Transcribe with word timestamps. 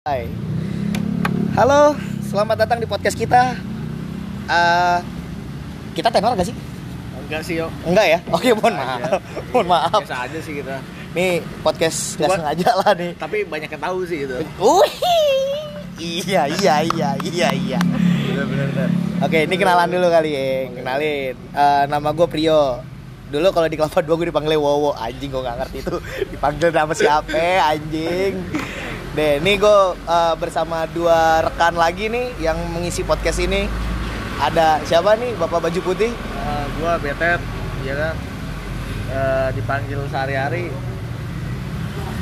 Hai. 0.00 0.24
Halo, 1.52 1.92
selamat 2.24 2.64
datang 2.64 2.80
di 2.80 2.88
podcast 2.88 3.12
kita. 3.12 3.52
Eh, 4.48 4.98
kita 5.92 6.08
tenor 6.08 6.32
gak 6.32 6.48
sih? 6.48 6.56
Enggak 7.20 7.44
sih 7.44 7.60
yo. 7.60 7.68
Enggak 7.84 8.08
ya? 8.08 8.18
Oke, 8.32 8.56
mohon 8.56 8.80
Biasa 8.80 8.96
aja. 8.96 9.04
maaf. 9.04 9.20
mohon 9.52 9.66
maaf. 9.68 10.00
Biasa 10.00 10.16
aja 10.24 10.38
sih 10.40 10.56
kita. 10.56 10.80
Nih 11.12 11.44
podcast 11.60 12.16
nggak 12.16 12.28
Gua- 12.32 12.38
sengaja 12.40 12.70
lah 12.80 12.90
nih. 12.96 13.12
Tapi 13.12 13.36
banyak 13.44 13.68
yang 13.68 13.82
tahu 13.84 13.98
sih 14.08 14.24
gitu. 14.24 14.40
Wih. 14.56 14.92
Iya, 16.00 16.42
iya, 16.48 16.74
iya, 16.80 17.08
iya, 17.20 17.48
iya. 17.52 17.80
Bener 17.84 18.48
bener. 18.48 18.66
bener. 18.72 18.88
Oke, 19.20 19.44
ini 19.44 19.54
kenalan 19.54 19.84
dulu 19.84 20.08
kali 20.08 20.30
ya. 20.32 20.48
Kenalin. 20.80 21.34
Eh, 21.36 21.82
nama 21.92 22.08
gue 22.08 22.24
Prio. 22.24 22.80
Dulu 23.28 23.52
kalau 23.52 23.68
di 23.68 23.76
Kelapa 23.76 24.00
2 24.00 24.16
gue 24.16 24.32
dipanggil 24.32 24.56
Wowo. 24.56 24.96
Anjing 24.96 25.28
gue 25.28 25.44
gak 25.44 25.60
ngerti 25.60 25.84
itu 25.84 25.96
dipanggil 26.32 26.72
nama 26.72 26.96
siapa 26.96 27.36
anjing. 27.68 28.40
Deh, 29.10 29.42
ini 29.42 29.58
gue 29.58 29.78
eh, 30.06 30.34
bersama 30.38 30.86
dua 30.86 31.42
rekan 31.42 31.74
lagi 31.74 32.06
nih 32.06 32.30
yang 32.38 32.54
mengisi 32.70 33.02
podcast 33.02 33.42
ini. 33.42 33.66
Ada 34.38 34.86
siapa 34.86 35.18
nih? 35.18 35.34
Bapak 35.34 35.66
baju 35.66 35.80
putih. 35.82 36.14
Eh, 36.14 36.64
gua 36.78 36.94
betet, 37.02 37.42
ya 37.82 37.94
kan. 37.98 38.14
Eh, 39.10 39.48
dipanggil 39.58 39.98
sehari-hari 40.06 40.70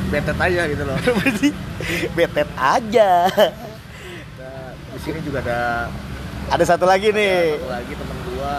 betet 0.09 0.39
aja 0.41 0.63
gitu 0.65 0.83
loh. 0.89 0.97
Betet 2.17 2.49
aja. 2.57 3.11
Nah, 4.41 4.73
di 4.73 4.99
sini 5.05 5.21
juga 5.21 5.45
ada 5.45 5.93
Ada 6.49 6.65
satu 6.65 6.89
lagi 6.89 7.13
ada 7.13 7.21
nih 7.21 7.61
satu 7.61 7.69
lagi 7.69 7.93
temen 7.93 8.19
gua. 8.33 8.57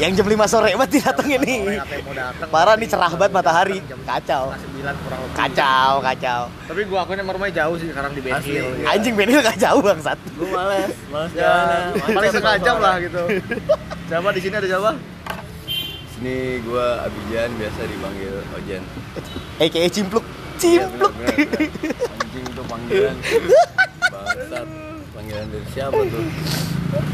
Yang 0.00 0.16
jam 0.16 0.24
5 0.24 0.32
sore 0.48 0.72
banget 0.72 0.98
datang 0.98 1.28
Sore 1.28 1.36
ini. 1.44 1.76
datang, 1.76 2.48
Parah 2.48 2.74
nih 2.74 2.88
cerah 2.88 3.12
banget 3.12 3.32
matahari. 3.32 3.78
Kacau. 4.02 4.48
setengah 4.50 4.96
9 4.96 5.04
kurang 5.04 5.18
lebih. 5.20 5.36
Kacau, 5.36 5.90
kacau. 6.00 6.40
Tapi 6.64 6.80
gua 6.88 6.98
akuin 7.04 7.20
emang 7.20 7.34
rumahnya 7.36 7.54
jauh 7.60 7.76
sih 7.76 7.88
sekarang 7.88 8.10
di. 8.10 8.20
Benhil. 8.24 8.64
Iya. 8.80 8.96
Anjing 8.96 9.14
Benil 9.14 9.40
gak 9.40 9.58
jauh 9.60 9.80
bangsat. 9.80 10.16
gue 10.16 10.48
males 10.48 10.92
males 11.08 11.30
Ya, 11.32 11.44
jalan 11.44 12.16
paling 12.16 12.30
setengah 12.32 12.56
jam 12.58 12.76
lah 12.80 12.94
gitu. 12.98 13.22
Siapa 14.08 14.28
di 14.32 14.40
sini 14.40 14.54
ada 14.56 14.66
siapa? 14.66 14.90
sini 16.10 16.36
gue 16.60 16.86
Abijan 17.00 17.50
biasa 17.56 17.80
dipanggil 17.82 18.34
Ojen 18.52 18.82
AKA 19.56 19.88
Cimpluk. 19.88 20.24
Iya, 20.60 20.84
Cimpluk. 20.84 21.12
anjing 22.12 22.46
tuh 22.52 22.64
panggilan 22.64 23.16
bangsat 24.06 24.68
panggilan 25.30 25.46
dari 25.54 25.66
siapa 25.70 25.94
tuh 26.10 26.24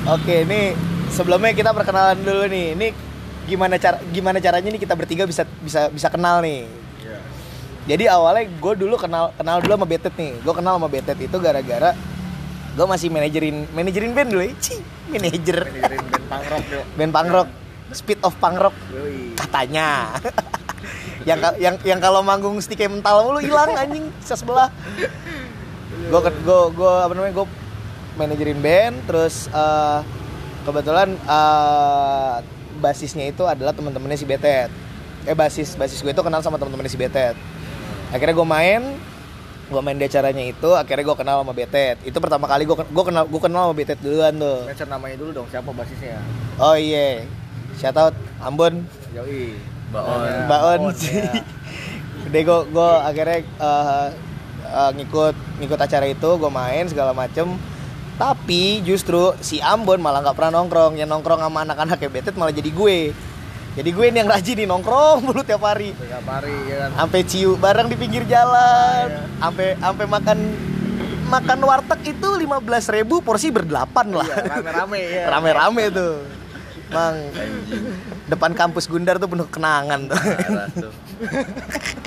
Oke, 0.08 0.48
ini 0.48 0.72
sebelumnya 1.12 1.52
kita 1.52 1.76
perkenalan 1.76 2.16
dulu 2.24 2.48
nih. 2.48 2.72
Ini 2.72 2.86
gimana 3.44 3.76
cara 3.76 4.00
gimana 4.08 4.40
caranya 4.40 4.72
nih 4.72 4.80
kita 4.80 4.96
bertiga 4.96 5.28
bisa 5.28 5.44
bisa 5.60 5.92
bisa 5.92 6.08
kenal 6.08 6.40
nih. 6.40 6.64
Iya. 7.04 7.18
Jadi 7.84 8.04
awalnya 8.08 8.48
gue 8.48 8.72
dulu 8.72 8.96
kenal 8.96 9.36
kenal 9.36 9.60
dulu 9.60 9.76
sama 9.76 9.84
Betet 9.84 10.16
nih. 10.16 10.32
Gue 10.40 10.54
kenal 10.56 10.80
sama 10.80 10.88
Betet 10.88 11.20
itu 11.20 11.36
gara-gara 11.36 11.92
gue 12.72 12.86
masih 12.88 13.12
manajerin 13.12 13.68
manajerin 13.76 14.16
band 14.16 14.32
dulu 14.32 14.42
ya. 14.48 14.52
Cih, 14.64 14.80
manajer 15.12 15.58
Manajerin 15.68 16.04
band 16.08 16.24
punk 16.24 16.44
rock 16.48 16.64
yuk. 16.72 16.84
band 16.96 17.12
punk 17.12 17.28
rock, 17.36 17.48
speed 17.92 18.20
of 18.24 18.32
punk 18.40 18.56
rock 18.56 18.76
Yoi. 18.96 19.36
katanya. 19.36 20.16
yang 21.28 21.38
yang 21.60 21.76
yang 21.84 22.00
kalau 22.00 22.24
manggung 22.24 22.56
stick 22.64 22.80
mental 22.88 23.28
mulu 23.28 23.44
hilang 23.44 23.76
anjing 23.76 24.08
sebelah. 24.24 24.72
Gue 26.08 26.20
gue 26.24 26.60
gue 26.72 26.92
apa 27.04 27.12
namanya 27.12 27.44
gue 27.44 27.65
manajerin 28.16 28.58
band 28.58 28.96
terus 29.06 29.46
eh, 29.48 30.00
kebetulan 30.64 31.14
eh, 31.14 32.34
basisnya 32.76 33.28
itu 33.30 33.44
adalah 33.46 33.72
teman-temannya 33.72 34.18
si 34.18 34.26
Betet. 34.28 34.68
Eh 35.26 35.34
basis 35.34 35.74
basis 35.74 36.02
gue 36.02 36.12
itu 36.12 36.22
kenal 36.22 36.40
sama 36.44 36.56
teman-temannya 36.60 36.92
si 36.92 36.98
Betet. 37.00 37.36
Akhirnya 38.12 38.34
gue 38.36 38.48
main 38.48 38.82
gue 39.66 39.80
main 39.82 39.98
di 39.98 40.06
acaranya 40.06 40.46
itu 40.46 40.70
akhirnya 40.78 41.02
gue 41.02 41.16
kenal 41.18 41.42
sama 41.42 41.50
Betet 41.50 41.98
itu 42.06 42.14
pertama 42.22 42.46
kali 42.46 42.62
gue 42.62 42.76
gue 42.78 43.04
kenal 43.04 43.26
gue 43.26 43.40
kenal 43.42 43.62
sama 43.66 43.74
Betet 43.74 43.98
duluan 43.98 44.30
tuh 44.38 44.62
Mention 44.62 44.86
namanya 44.86 45.16
dulu 45.18 45.30
dong, 45.42 45.46
siapa 45.50 45.74
basisnya? 45.74 46.22
oh 46.62 46.78
iya 46.78 47.26
shout 47.74 47.98
out 47.98 48.14
Ambon 48.38 48.86
Yoi. 49.10 49.58
Baon 49.90 50.46
Baon 50.46 50.80
Baon, 50.86 50.94
sih. 50.94 51.18
ya. 51.18 51.42
Udah 52.30 52.40
gue 52.46 52.58
gue 52.70 52.90
akhirnya 53.10 53.38
eh, 53.42 54.06
eh, 54.70 54.90
ngikut 55.02 55.34
ngikut 55.58 55.78
acara 55.82 56.06
itu 56.06 56.30
gue 56.38 56.50
main 56.50 56.84
segala 56.86 57.10
macem 57.10 57.58
tapi 58.16 58.80
justru 58.80 59.36
si 59.44 59.60
Ambon 59.60 60.00
malah 60.00 60.24
nggak 60.24 60.36
pernah 60.36 60.60
nongkrong. 60.60 60.96
Yang 60.96 61.08
nongkrong 61.12 61.40
sama 61.44 61.68
anak-anak 61.68 61.96
kayak 62.00 62.12
betet 62.16 62.34
malah 62.40 62.52
jadi 62.52 62.72
gue. 62.72 62.98
Jadi 63.76 63.90
gue 63.92 64.06
nih 64.08 64.18
yang 64.24 64.30
rajin 64.32 64.56
nih 64.56 64.68
nongkrong 64.68 65.18
mulu 65.28 65.44
tiap 65.44 65.60
hari. 65.60 65.92
Tiap 65.92 66.24
hari 66.24 66.56
ya 66.64 66.76
kan. 66.88 66.90
sampai 67.04 67.20
ciu 67.28 67.60
bareng 67.60 67.92
di 67.92 67.96
pinggir 68.00 68.24
jalan. 68.24 69.28
Sampai 69.36 69.76
sampai 69.76 70.04
makan 70.08 70.38
makan 71.28 71.58
warteg 71.60 72.16
itu 72.16 72.28
15.000 72.40 72.96
ribu 72.96 73.20
porsi 73.20 73.52
berdelapan 73.52 74.16
lah. 74.16 74.24
Iya, 74.24 74.44
rame-rame 74.48 75.00
ya. 75.04 75.24
rame-rame 75.36 75.84
tuh. 75.92 76.14
Mang 76.86 77.18
depan 78.32 78.54
kampus 78.56 78.88
Gundar 78.88 79.20
tuh 79.20 79.28
penuh 79.28 79.44
kenangan 79.52 80.08
tuh. 80.08 80.16
Parah 80.16 80.68
tuh. 80.72 80.92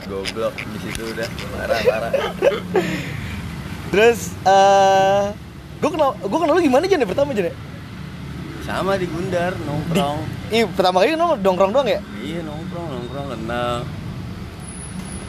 Goblok 0.09 0.57
di 0.57 0.77
situ 0.81 1.03
udah. 1.05 1.27
Parah. 1.53 2.11
Terus 3.93 4.33
eh 4.47 5.48
gue 5.79 5.89
kenal 5.89 6.09
gue 6.15 6.39
kenal 6.39 6.53
lu 6.53 6.61
gimana 6.61 6.83
aja 6.83 6.95
nih 6.95 7.07
pertama 7.07 7.31
aja 7.31 7.43
nih? 7.43 7.55
sama 8.61 8.93
di 8.95 9.09
Gundar 9.09 9.57
nongkrong 9.57 10.17
Ih 10.49 10.65
pertama 10.69 11.01
kali 11.01 11.17
kenal 11.17 11.39
dongkrong 11.39 11.71
doang 11.71 11.87
ya? 11.87 11.99
iya 12.19 12.39
nongkrong 12.43 12.87
nongkrong 12.87 13.27
kenal 13.33 13.75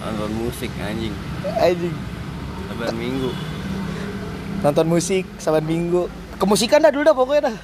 nonton 0.00 0.30
musik 0.34 0.70
anjing 0.76 1.14
Anjing. 1.56 1.94
lebaran 2.68 2.96
minggu 2.96 3.30
Nonton 4.60 4.92
musik 4.92 5.24
saban 5.40 5.64
minggu. 5.64 6.04
Kemusikan 6.36 6.84
dah 6.84 6.92
dulu 6.92 7.00
dah 7.00 7.16
pokoknya 7.16 7.42
dah. 7.48 7.56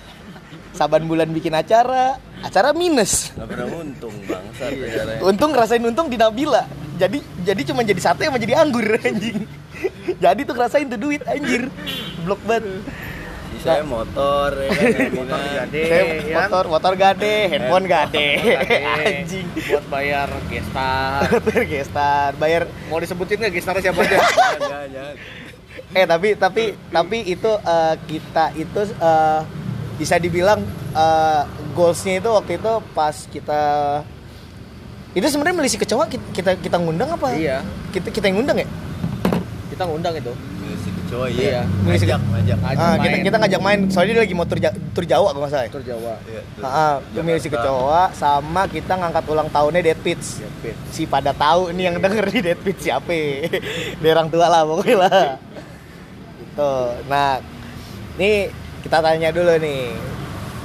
Saban 0.72 1.04
bulan 1.04 1.28
bikin 1.28 1.52
acara, 1.52 2.16
acara 2.40 2.72
minus. 2.72 3.36
nggak 3.36 3.48
pernah 3.52 3.68
untung 3.68 4.16
bangsat 4.24 4.72
acaranya 4.72 5.20
Untung 5.20 5.52
ngerasain 5.52 5.84
untung 5.84 6.08
di 6.08 6.16
Nabila. 6.16 6.64
Jadi 6.96 7.20
jadi 7.44 7.60
cuma 7.68 7.84
jadi 7.84 8.00
sate 8.00 8.24
sama 8.24 8.40
jadi 8.40 8.64
anggur 8.64 8.96
anjing. 8.96 9.44
jadi 10.22 10.40
tuh 10.42 10.54
ngerasain 10.54 10.86
tuh 10.86 10.98
duit 10.98 11.22
anjir. 11.24 11.68
Blok 12.22 12.40
banget. 12.42 12.82
saya 13.56 13.82
motor 13.82 14.54
ya 14.54 14.68
kan 14.70 15.10
Motor 15.18 15.40
gade, 15.42 15.82
Saya 15.82 16.02
ya 16.04 16.14
kan? 16.14 16.34
motor 16.38 16.64
motor 16.68 16.92
gade, 16.94 17.34
handphone 17.48 17.86
gade. 17.86 18.28
Anjing. 19.02 19.46
Buat 19.64 19.84
bayar 19.88 20.28
gestar. 20.46 21.18
Motor 21.32 21.62
gestar, 21.64 22.30
bayar 22.36 22.62
Mau 22.86 22.98
disebutin 22.98 23.36
nggak 23.38 23.52
gestarnya 23.52 23.82
siapa 23.82 24.00
aja? 24.00 24.18
jangan 24.60 24.88
jangan 24.88 25.14
eh 25.88 26.04
tapi 26.04 26.28
tapi 26.34 26.64
tapi 26.88 27.18
itu 27.26 27.50
eh, 27.52 27.94
kita 28.02 28.48
itu 28.54 28.80
eh, 28.92 29.40
bisa 29.94 30.16
dibilang 30.16 30.60
eh, 30.92 31.42
goalsnya 31.72 32.18
itu 32.18 32.28
waktu 32.28 32.56
itu 32.56 32.72
pas 32.92 33.16
kita 33.26 33.60
itu 35.12 35.26
sebenarnya 35.26 35.56
milisi 35.56 35.76
kecoa 35.76 36.04
kita 36.06 36.24
kita, 36.32 36.50
kita 36.58 36.76
ngundang 36.76 37.08
apa 37.10 37.32
Iya. 37.32 37.60
kita 37.90 38.08
kita 38.08 38.24
yang 38.26 38.36
ngundang 38.38 38.58
ya 38.58 38.68
Kita 39.76 39.84
ngundang 39.84 40.16
itu. 40.16 40.32
musik 40.66 40.94
cowok 41.06 41.28
Iya. 41.30 41.38
iya 41.38 41.60
Musik- 41.62 42.08
ngajak 42.10 42.20
ngajak 42.26 42.58
Ngajak 42.58 42.80
ah, 42.80 42.94
kita 42.96 43.06
main. 43.06 43.22
kita 43.22 43.36
ngajak 43.38 43.60
main 43.62 43.80
soalnya 43.86 44.12
dia 44.12 44.22
lagi 44.26 44.34
mau 44.34 44.46
tur, 44.48 44.58
tur 44.90 45.04
Jawa 45.04 45.28
kalau 45.30 45.40
nggak 45.40 45.52
salah 45.52 45.64
ya. 45.64 45.70
Tur 45.70 45.84
Jawa. 45.84 46.14
Iya, 46.26 46.40
tuh. 46.42 46.62
Ah, 46.64 46.74
ah, 46.74 46.94
kecoa 47.38 48.04
sama 48.12 48.62
kita 48.66 48.92
ngangkat 48.96 49.24
ulang 49.28 49.48
tahunnya 49.48 49.80
Dead 49.84 50.00
Pitch 50.00 50.42
Jepit. 50.42 50.76
si 50.90 51.04
pada 51.04 51.30
tahu 51.30 51.70
ini 51.70 51.86
yang 51.86 51.96
denger 52.00 52.24
di 52.26 52.40
Dead 52.42 52.58
Pitch 52.58 52.82
siapa 52.82 53.12
dia 54.00 54.10
orang 54.10 54.32
tua 54.32 54.46
lah 54.48 54.64
pokoknya 54.64 54.96
lah 54.96 55.22
gitu 56.40 56.74
nah 57.06 57.38
nih 58.16 58.48
kita 58.80 58.98
tanya 59.04 59.28
dulu 59.28 59.54
nih 59.60 59.92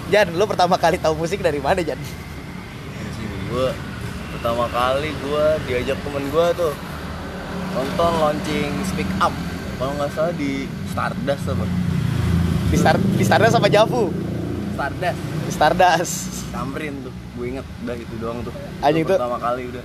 Jan 0.08 0.28
lu 0.32 0.44
pertama 0.48 0.76
kali 0.76 0.96
tahu 0.96 1.16
musik 1.16 1.44
dari 1.44 1.60
mana 1.60 1.84
Jan 1.84 2.00
gua 3.52 3.76
pertama 4.32 4.66
kali 4.72 5.12
gua 5.22 5.60
diajak 5.68 6.00
temen 6.00 6.24
gua 6.32 6.56
tuh 6.56 6.72
nonton 7.72 8.12
launching 8.20 8.72
Speak 8.88 9.10
Up. 9.20 9.34
Kalau 9.80 9.92
nggak 9.98 10.12
salah 10.14 10.34
di 10.38 10.70
Stardust 10.92 11.44
apa? 11.50 11.66
Di 12.70 12.78
Star 12.78 12.96
di 13.00 13.24
Stardust 13.26 13.54
sama 13.58 13.68
Javu? 13.72 14.14
Stardust. 14.78 15.20
Di 15.20 15.52
Stardust. 15.52 16.14
Samperin 16.52 16.94
tuh 17.02 17.14
gue 17.16 17.46
inget 17.48 17.66
udah 17.84 17.96
itu 17.96 18.16
doang 18.20 18.40
tuh. 18.44 18.54
Anjing 18.84 19.08
Itu 19.08 19.16
pertama 19.16 19.38
kali 19.40 19.62
udah. 19.72 19.84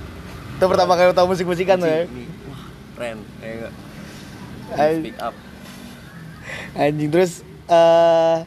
Itu 0.57 0.65
pertama 0.65 0.93
kali 0.97 1.05
lu 1.09 1.15
tahu 1.15 1.27
musik 1.31 1.45
musikan 1.45 1.77
tuh 1.77 1.89
ya? 1.89 2.05
wah 2.49 2.61
keren 2.97 3.17
ya 3.39 3.49
enggak 3.53 3.73
Anjing. 4.75 5.01
Speak 5.05 5.17
Up. 5.21 5.35
Anjing 6.75 7.09
terus 7.09 7.31
eh 7.67 8.37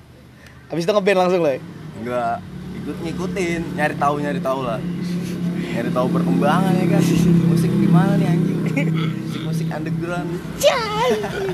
habis 0.70 0.82
itu 0.86 0.92
ngeband 0.94 1.18
langsung 1.26 1.40
loh 1.42 1.50
ya? 1.50 1.60
enggak 2.00 2.36
ikut 2.80 2.96
ngikutin 3.04 3.62
nyari 3.76 3.94
tahu 4.00 4.14
nyari 4.24 4.40
tahu 4.40 4.60
lah 4.64 4.80
nyari 5.70 5.90
tahu 5.90 6.08
perkembangan 6.10 6.72
ya 6.74 6.86
kan 6.88 7.02
musik 7.46 7.70
gimana 7.70 8.12
nih 8.14 8.28
anjing 8.28 8.58
musik 8.60 9.42
musik 9.42 9.66
underground 9.68 10.28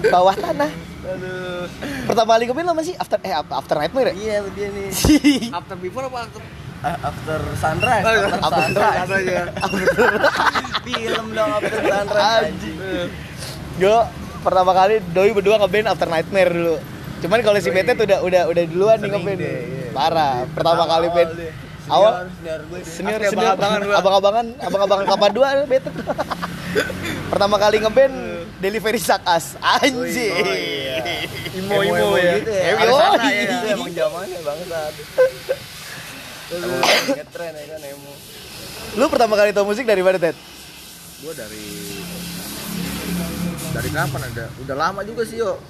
bawah 0.07 0.35
tanah 0.35 0.71
aduh 1.07 1.65
pertama 2.05 2.31
kali 2.35 2.45
ngeband 2.45 2.67
lama 2.67 2.83
sih 2.83 2.95
after 2.95 3.19
eh 3.21 3.31
after 3.31 3.77
nightmare 3.77 4.11
ya 4.11 4.15
iya 4.17 4.37
dia 4.51 4.69
nih 4.69 4.89
After 5.59 5.77
before 5.77 6.07
apa 6.07 6.19
after? 6.25 6.43
After 6.83 7.39
sunrise 7.57 8.05
Oh, 8.05 8.15
after 8.15 8.43
after 8.43 8.63
sunrise 8.69 9.11
aja. 9.13 9.43
film 10.87 11.27
dong 11.33 11.51
after 11.53 11.81
sunrise 11.81 12.47
Anjing. 12.49 12.77
gue 13.77 13.99
pertama 14.41 14.73
kali 14.73 14.95
doi 15.11 15.31
berdua 15.33 15.57
ngeband 15.59 15.87
After 15.89 16.07
Nightmare 16.07 16.51
dulu. 16.51 16.77
Cuman 17.17 17.39
kalau 17.41 17.59
si 17.59 17.69
Doi. 17.69 17.77
Betet 17.77 17.99
udah 17.99 18.19
udah 18.21 18.43
udah 18.47 18.65
duluan 18.67 18.97
nih 18.97 19.09
Sering 19.09 19.15
ngeband. 19.19 19.39
deh, 19.41 19.57
iya. 19.59 19.89
Parah. 19.91 20.35
Pertama 20.49 20.85
kali 20.87 21.07
band. 21.11 21.31
deh. 21.35 21.53
Awal 21.87 22.27
Senior, 22.35 22.61
senior 22.67 22.83
senior 22.85 23.21
senior 23.31 23.55
abang-abangan 23.55 23.81
gua. 23.87 23.97
abang-abangan 24.03 24.47
abang-abangan 24.59 25.05
kapan 25.15 25.31
dua 25.31 25.49
Betet. 25.65 25.95
pertama 27.31 27.57
kali 27.57 27.77
ngeband 27.79 28.15
Delivery 28.57 28.97
Sakas. 28.99 29.55
Anjing. 29.61 30.33
Oh, 30.33 30.49
iya. 30.49 31.21
Imo-imo 31.61 32.17
ya. 32.17 32.41
gitu 32.41 32.51
ya. 32.51 32.63
Emo, 32.73 32.97
ya. 32.97 33.49
Emang 33.77 33.91
zamannya 33.93 34.39
bangsat. 34.41 34.93
Emang 36.57 36.81
ngetren 37.13 37.53
ya 37.53 37.65
kan 37.77 37.81
emo. 37.85 38.13
Lu 38.97 39.05
pertama 39.13 39.35
kali 39.37 39.53
tau 39.53 39.69
musik 39.69 39.85
dari 39.85 40.01
mana, 40.01 40.17
Ted? 40.17 40.37
Gue 41.21 41.33
dari 41.37 41.65
dari 43.77 43.91
kapan 43.93 44.21
ada? 44.25 44.47
Udah 44.65 44.77
lama 44.77 45.01
juga 45.05 45.23
sih 45.29 45.37
yo. 45.37 45.61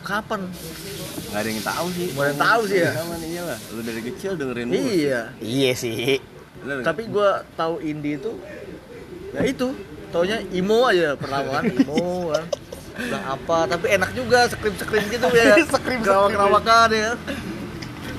Kapan? 0.00 0.40
Nggak 1.26 1.38
ada 1.38 1.48
yang 1.48 1.62
tahu 1.62 1.86
sih. 1.90 2.06
Nggak 2.10 2.20
ada 2.20 2.30
yang 2.30 2.42
tahu 2.42 2.62
sih 2.64 2.78
ya. 2.78 2.90
Sama 2.92 3.14
nih 3.16 3.40
lah. 3.40 3.58
Lu 3.70 3.80
dari 3.80 4.00
kecil 4.02 4.30
dengerin 4.34 4.66
mulu. 4.66 4.80
Iya. 4.80 5.20
Iya 5.38 5.70
sih. 5.74 6.18
Tapi 6.60 7.02
gue 7.06 7.28
tahu 7.54 7.74
indie 7.80 8.16
itu 8.16 8.32
ya 9.30 9.46
itu 9.46 9.66
taunya 10.10 10.42
imo 10.50 10.84
aja 10.84 11.14
pertama 11.14 11.54
kan 11.54 11.64
imo 11.64 12.34
kan 12.34 12.44
bilang 12.98 13.24
apa 13.30 13.58
tapi 13.64 13.86
enak 13.94 14.10
juga 14.10 14.44
skrim 14.44 14.74
skrim 14.74 15.06
gitu 15.06 15.22
ya 15.30 15.54
Skrim-skrim. 15.70 16.02
kerawak 16.02 16.34
kerawakan 16.34 16.88
ya 16.90 17.10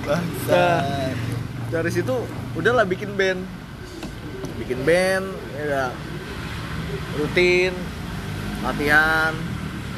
Bangsat. 0.01 1.13
dari 1.67 1.91
situ 1.91 2.15
udahlah 2.55 2.87
bikin 2.87 3.11
band 3.13 3.43
bikin 4.57 4.79
band 4.81 5.27
ya 5.53 5.91
rutin 7.13 7.75
latihan 8.63 9.35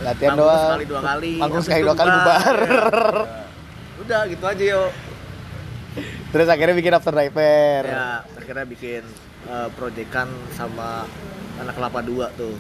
Latihan 0.04 0.36
doang. 0.36 0.60
sekali 0.70 0.86
dua 0.86 1.02
kali 1.02 1.32
Manggung 1.38 1.64
sekali 1.64 1.82
dua 1.82 1.96
kali 1.96 2.10
bubar. 2.12 2.58
udah 4.00 4.22
gitu 4.28 4.44
aja 4.44 4.64
yo 4.70 4.84
Terus 6.30 6.48
akhirnya 6.48 6.74
bikin 6.74 6.92
After 6.92 7.14
Nightmare. 7.14 7.86
ya 7.86 8.08
akhirnya 8.34 8.66
bikin 8.66 9.04
eh, 9.46 9.68
proyekan 9.72 10.28
sama 10.52 11.06
anak 11.56 11.74
kelapa 11.74 12.00
dua 12.02 12.28
tuh 12.34 12.58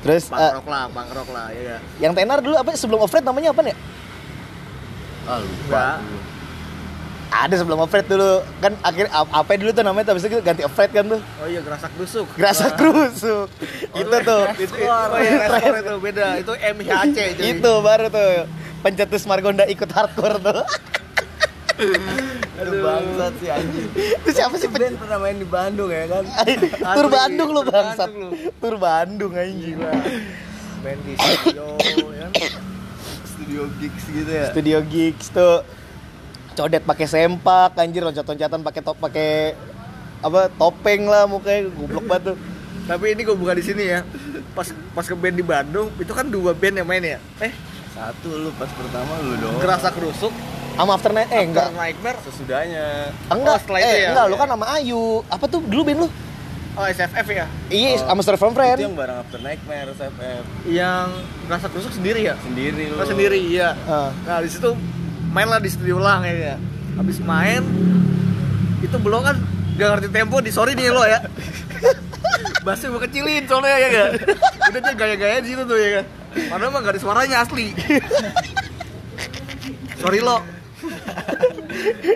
Terus 0.00 0.30
eh, 0.30 0.50
rock 0.52 0.66
lah 0.66 0.88
punk 0.88 1.10
rock 1.12 1.28
lah 1.28 1.46
ya 1.50 1.62
ya 1.68 1.78
yang 2.00 2.12
tenar 2.12 2.38
dulu 2.38 2.56
apa 2.56 2.72
sebelum 2.72 3.00
Offred 3.00 3.22
namanya 3.22 3.50
apa 3.50 3.62
ya? 3.62 3.76
Ah, 5.22 5.38
lupa. 5.38 5.86
Ada 7.32 7.64
sebelum 7.64 7.80
Offred 7.80 8.04
dulu. 8.04 8.44
Kan 8.60 8.76
akhir 8.78 9.08
ap- 9.08 9.32
apa 9.32 9.56
dulu 9.56 9.72
tuh 9.72 9.80
namanya 9.80 10.12
habis 10.12 10.22
itu 10.22 10.36
ganti 10.38 10.62
Offred 10.62 10.92
kan 10.92 11.04
tuh. 11.08 11.20
oh 11.40 11.46
iya 11.48 11.60
gerasak 11.60 11.88
dusuk 11.96 12.28
Gerasa 12.36 12.68
Wah. 12.68 12.76
krusuk. 12.76 13.48
itu 13.94 14.16
tuh. 14.20 14.44
itu 14.54 14.74
oh 14.84 15.16
iya 15.16 15.48
reskor 15.48 15.74
itu 15.74 15.94
beda 15.98 16.26
itu 16.36 16.52
MHC 16.52 17.16
jadi 17.40 17.48
itu 17.56 17.72
baru 17.80 18.06
tuh. 18.06 18.44
Pencetus 18.82 19.24
Margonda 19.24 19.64
ikut 19.64 19.88
hardcore 19.88 20.36
tuh. 20.38 20.60
Aduh 22.60 22.78
bangsat 22.78 23.32
sih 23.40 23.48
anjing. 23.48 23.88
itu 23.96 24.28
siapa 24.30 24.54
sih 24.54 24.68
band 24.68 25.00
pernah 25.00 25.18
main 25.18 25.34
di 25.34 25.48
Bandung 25.48 25.88
ya 25.88 26.04
kan? 26.04 26.24
Tur 26.94 27.06
Bandung 27.08 27.48
lu 27.50 27.62
bangsat. 27.64 28.10
Tur 28.60 28.76
Bandung 28.76 29.32
anjing. 29.32 29.80
main 30.82 30.98
di 31.00 31.14
studio 31.14 31.78
ya 32.10 32.26
kan 32.26 32.30
Studio 33.24 33.62
gigs 33.78 34.04
gitu 34.04 34.30
ya. 34.30 34.46
Studio 34.50 34.78
gigs 34.84 35.26
tuh 35.30 35.62
codet 36.54 36.82
pakai 36.82 37.04
sempak 37.04 37.74
anjir 37.74 38.00
loncat-loncatan 38.00 38.60
pakai 38.60 38.80
top 38.80 38.96
pakai 38.96 39.30
apa 40.20 40.46
topeng 40.52 41.04
lah 41.04 41.24
mukanya 41.24 41.66
goblok 41.68 42.04
banget 42.06 42.22
tuh. 42.24 42.36
tapi 42.82 43.04
ini 43.10 43.22
gue 43.22 43.34
buka 43.34 43.52
di 43.52 43.62
sini 43.62 43.84
ya 43.88 44.00
pas 44.52 44.66
pas 44.92 45.02
ke 45.02 45.14
band 45.14 45.32
di 45.32 45.42
Bandung 45.42 45.90
itu 45.96 46.10
kan 46.10 46.26
dua 46.26 46.52
band 46.52 46.74
yang 46.76 46.86
main 46.86 47.02
ya 47.02 47.18
eh 47.40 47.52
Satu 47.92 48.30
lu 48.30 48.48
pas 48.52 48.68
pertama 48.68 49.20
lu 49.20 49.36
dong. 49.36 49.58
gerasak 49.58 49.92
rusuk 49.96 50.32
Sama 50.72 50.96
After 50.96 51.12
Night 51.12 51.28
eh 51.28 51.44
enggak. 51.44 51.68
After 51.68 51.76
Nightmare 51.78 52.18
Sesudahnya. 52.24 52.86
Enggak, 53.28 53.54
Oh, 53.54 53.60
setelah 53.60 53.78
itu 53.78 53.88
eh, 53.90 53.98
ya? 53.98 54.08
enggak, 54.08 54.24
lu 54.24 54.36
kan 54.36 54.48
sama 54.48 54.66
Ayu. 54.72 55.02
Apa 55.28 55.44
tuh 55.44 55.60
dulu 55.60 55.82
band 55.84 55.98
lu? 56.00 56.08
oh 56.72 56.86
SFF 56.88 57.26
ya 57.28 57.44
Iya, 57.68 57.90
Oh, 57.92 58.08
sama 58.08 58.20
Star 58.24 58.40
From 58.40 58.50
Itu 58.50 58.56
Friend. 58.56 58.78
yang 58.80 58.96
bareng 58.96 59.18
After 59.18 59.36
Nightmare 59.38 59.92
SFF 59.92 60.42
yang 60.64 61.06
gerasak 61.44 61.70
rusuk 61.70 61.92
sendiri 61.92 62.24
ya 62.24 62.34
sendiri 62.40 62.88
lu. 62.88 62.96
Oh, 62.96 63.04
sendiri 63.04 63.36
iya 63.36 63.76
Ah. 63.84 64.08
nah 64.24 64.40
di 64.40 64.48
situ 64.48 64.72
main 65.32 65.48
lah 65.48 65.58
di 65.58 65.68
studio 65.68 65.96
ulang 65.96 66.22
ya 66.22 66.60
habis 66.94 67.18
main 67.18 67.64
itu 68.78 68.96
belum 68.96 69.20
kan 69.24 69.36
gak 69.74 69.88
ngerti 69.90 70.08
tempo 70.12 70.36
di 70.38 70.52
sorry 70.52 70.76
nih 70.76 70.92
lo 70.92 71.02
ya 71.02 71.20
Bassnya 72.62 72.94
gue 72.94 73.02
kecilin 73.02 73.42
soalnya 73.44 73.74
ya 73.74 73.88
kan 73.90 74.10
Udah 74.70 74.80
dia 74.80 74.94
gaya-gaya 74.94 75.42
di 75.42 75.50
situ 75.50 75.66
tuh 75.66 75.74
ya 75.74 75.98
kan 75.98 76.04
Padahal 76.46 76.70
mah 76.70 76.80
gak 76.80 76.94
ada 76.94 77.00
suaranya 77.02 77.36
asli 77.42 77.74
Sorry 79.98 80.22
lo 80.22 80.38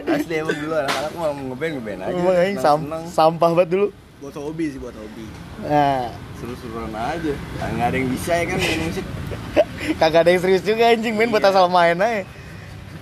Asli 0.07 0.35
emang 0.37 0.55
dulu 0.55 0.75
anak-anak 0.77 1.13
mau 1.15 1.33
ngeband 1.33 1.73
ngeband 1.79 2.01
aja. 2.01 2.15
Emang 2.15 2.37
anjing 2.37 2.59
sam 2.59 2.79
Seneng-seneng. 2.79 3.03
sampah 3.11 3.51
banget 3.53 3.69
dulu. 3.73 3.87
Buat 4.17 4.35
hobi 4.39 4.65
sih 4.71 4.79
buat 4.79 4.95
hobi 4.95 5.27
Nah, 5.63 6.11
Seru-seruan 6.37 6.93
aja. 6.95 7.33
Nggak 7.67 7.87
ada 7.87 7.97
yang 7.97 8.09
bisa 8.11 8.33
ya 8.35 8.45
kan 8.47 8.59
main 8.59 8.81
musik. 8.87 9.05
kagak 10.01 10.21
ada 10.23 10.31
yang 10.31 10.43
serius 10.43 10.63
juga 10.63 10.85
anjing 10.89 11.15
main 11.15 11.31
buat 11.31 11.43
asal 11.43 11.67
main 11.67 11.97
aja. 11.97 12.23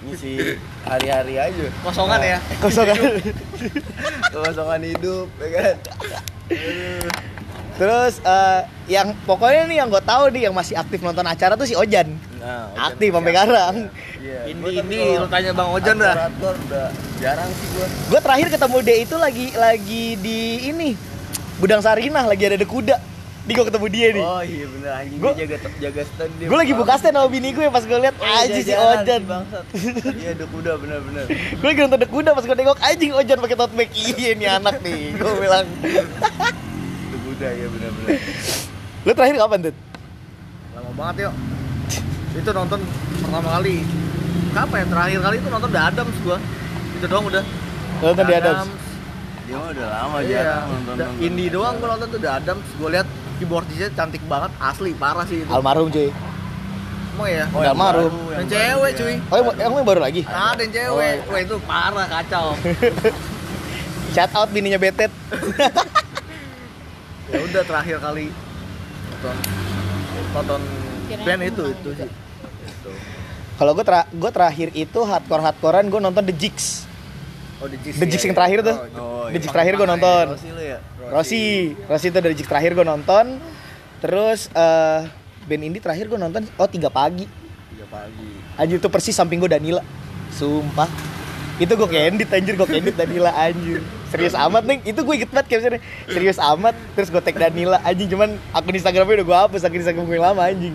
Ngisi 0.04 0.60
hari-hari 0.84 1.34
aja. 1.40 1.66
Kosongan 1.80 2.20
ya 2.20 2.38
Kosongan. 2.62 2.96
Kosongan 4.30 4.80
hidup 4.84 5.28
ya 5.40 5.48
kan. 5.52 5.76
Terus 7.74 8.22
eh, 8.22 8.60
yang 8.86 9.16
pokoknya 9.26 9.66
nih 9.66 9.76
yang 9.82 9.88
gue 9.90 10.02
tahu 10.04 10.30
nih 10.30 10.46
yang 10.46 10.54
masih 10.54 10.78
aktif 10.78 11.02
nonton 11.02 11.26
acara 11.26 11.58
tuh 11.58 11.66
si 11.66 11.74
Ojan. 11.74 12.14
Nah, 12.38 12.70
Aktif 12.92 13.10
sampai 13.10 13.32
sekarang. 13.32 13.74
Iya. 14.20 14.40
Indi 14.52 14.98
kalau 15.00 15.24
lo 15.24 15.28
tanya 15.32 15.50
Bang 15.56 15.70
Ojan 15.72 15.96
dah 15.98 16.14
udah 16.28 16.88
jarang 17.18 17.50
sih 17.56 17.66
gua. 17.74 17.86
Gue 18.12 18.20
terakhir 18.20 18.46
ketemu 18.52 18.78
dia 18.84 18.96
itu 19.00 19.16
lagi 19.16 19.46
lagi 19.56 20.04
di 20.20 20.38
ini 20.70 20.88
Gudang 21.58 21.80
Sarinah 21.82 22.28
lagi 22.28 22.44
ada 22.46 22.60
kuda. 22.62 23.13
Di 23.44 23.52
gue 23.52 23.60
ketemu 23.62 23.86
dia 23.88 24.08
nih. 24.10 24.22
Oh 24.22 24.40
iya 24.40 24.64
bener 24.66 24.90
anjing 24.94 25.20
Gua- 25.20 25.34
dia 25.34 25.44
jaga 25.46 25.56
jaga 25.76 26.02
stand 26.06 26.32
dia. 26.34 26.46
gue 26.46 26.56
lagi 26.56 26.72
buka 26.72 26.94
stand 26.96 27.12
sama 27.12 27.28
bini 27.28 27.48
gue 27.50 27.64
pas 27.68 27.82
gue 27.82 27.98
liat 27.98 28.14
Oh, 28.14 28.24
iya, 28.24 28.40
aja 28.42 28.58
si 28.58 28.72
Ojan. 28.72 29.22
Iya 30.14 30.30
udah 30.34 30.48
kuda 30.48 30.72
bener-bener. 30.76 31.24
gue 31.60 31.66
lagi 31.66 31.80
nonton 31.80 31.98
de 31.98 32.08
kuda 32.08 32.30
pas 32.30 32.40
gue 32.42 32.56
nengok 32.56 32.78
anjing 32.80 33.12
Ojan 33.12 33.38
pakai 33.38 33.56
tote 33.58 33.74
bag 33.74 33.90
iya 33.92 34.30
nih 34.32 34.48
anak 34.50 34.80
nih. 34.80 35.12
Gue 35.14 35.32
bilang, 35.38 35.66
Udah 37.04 37.20
kuda 37.22 37.48
ya 37.50 37.66
bener-bener. 37.68 38.18
lu 39.04 39.12
terakhir 39.12 39.36
kapan 39.36 39.58
tuh? 39.62 39.74
Lama 40.72 40.90
banget 40.96 41.16
yuk 41.22 41.34
Itu 42.34 42.50
nonton 42.50 42.80
pertama 43.20 43.48
kali 43.52 43.84
Kapan 44.50 44.76
ya 44.76 44.86
terakhir 44.88 45.18
kali 45.20 45.36
itu 45.36 45.48
nonton 45.48 45.68
The 45.68 45.80
Adams 45.84 46.16
gua 46.20 46.38
Itu 46.96 47.06
doang 47.06 47.24
udah 47.26 47.44
Nonton 48.00 48.16
di 48.18 48.32
The 48.32 48.38
Adams. 48.40 48.68
Dia 49.44 49.56
udah 49.60 49.86
lama 49.92 50.16
Iya, 50.18 50.32
jarang 50.40 50.66
nonton 50.72 50.94
The 50.96 51.06
Indie 51.20 51.46
doang 51.48 51.74
gua 51.76 51.88
nonton 51.92 52.08
tuh 52.08 52.18
The 52.18 52.30
Adams 52.32 52.66
Gua 52.74 52.88
lihat 52.90 53.08
keyboardisnya 53.38 53.88
cantik 53.94 54.22
banget 54.26 54.50
Asli, 54.58 54.94
parah 54.94 55.26
sih 55.26 55.42
itu 55.42 55.50
Almarhum 55.50 55.90
cuy. 55.90 56.10
Emang 57.14 57.30
ya? 57.30 57.46
Udah 57.54 57.70
almarhum. 57.70 58.10
Yang 58.34 58.46
cewek 58.50 58.92
cuy 58.98 59.14
Oh, 59.30 59.36
yang, 59.38 59.70
yang 59.70 59.86
baru 59.86 60.00
lagi? 60.02 60.22
Ada 60.26 60.60
yang 60.66 60.72
cewek, 60.74 61.14
wah 61.30 61.40
itu 61.40 61.56
parah 61.62 62.06
kacau. 62.10 62.46
Shout 64.14 64.30
out 64.34 64.50
bininya 64.50 64.78
Betet. 64.78 65.10
ya 67.34 67.38
udah 67.40 67.62
terakhir 67.66 67.98
kali 67.98 68.30
nonton 69.10 69.36
nonton 70.36 70.60
band 71.24 71.42
itu 71.42 71.64
itu 71.72 71.90
sih. 71.96 72.06
Itu. 72.06 72.90
Kalau 73.54 73.70
gue 73.74 73.84
tra 73.86 74.06
gue 74.10 74.30
terakhir 74.30 74.68
itu 74.76 75.00
hardcore 75.02 75.42
hardcorean 75.42 75.86
gue 75.88 76.00
nonton 76.02 76.24
The 76.30 76.34
Jigs. 76.36 76.86
Oh 77.64 77.68
Jigs. 77.80 77.96
The 77.96 78.06
Jigs 78.06 78.24
yang 78.28 78.36
terakhir 78.36 78.58
tuh. 78.60 78.76
Oh, 79.00 79.32
The. 79.32 79.40
Jigs 79.40 79.54
terakhir 79.56 79.74
gue 79.80 79.88
nonton. 79.88 80.26
Rossi 80.36 80.50
lu 80.52 80.60
ya? 80.60 80.78
Rossi, 81.08 81.42
Rossi 81.88 82.06
itu 82.12 82.18
dari 82.20 82.34
Jigs 82.36 82.50
terakhir 82.52 82.76
gue 82.76 82.84
nonton. 82.84 83.40
Terus 84.04 84.52
eh 84.52 85.08
band 85.48 85.62
indie 85.64 85.80
terakhir 85.80 86.12
gue 86.12 86.20
nonton 86.20 86.44
oh 86.60 86.68
tiga 86.68 86.92
pagi. 86.92 87.24
Tiga 87.72 87.86
pagi. 87.88 88.28
Anjir 88.60 88.76
itu 88.76 88.88
persis 88.92 89.16
samping 89.16 89.40
gue 89.40 89.48
Danila. 89.48 89.80
Sumpah. 90.28 90.92
Itu 91.56 91.72
gue 91.78 91.88
candid 91.88 92.28
anjir 92.28 92.52
gue 92.52 92.68
candid 92.68 92.94
Danila 93.00 93.32
anjir. 93.32 93.80
Serius 94.12 94.36
amat 94.38 94.62
nih, 94.62 94.78
itu 94.86 95.00
gue 95.02 95.14
inget 95.18 95.30
banget 95.34 95.58
captionnya 95.58 95.82
Serius 96.06 96.38
amat, 96.38 96.78
terus 96.94 97.10
gue 97.10 97.18
tag 97.18 97.34
Danila 97.34 97.82
anjing 97.82 98.06
Cuman 98.06 98.38
akun 98.54 98.70
Instagramnya 98.70 99.18
udah 99.18 99.26
gue 99.26 99.38
hapus, 99.42 99.66
akun 99.66 99.82
Instagram 99.82 100.06
gue 100.06 100.14
yang 100.14 100.26
lama 100.30 100.42
anjing 100.46 100.74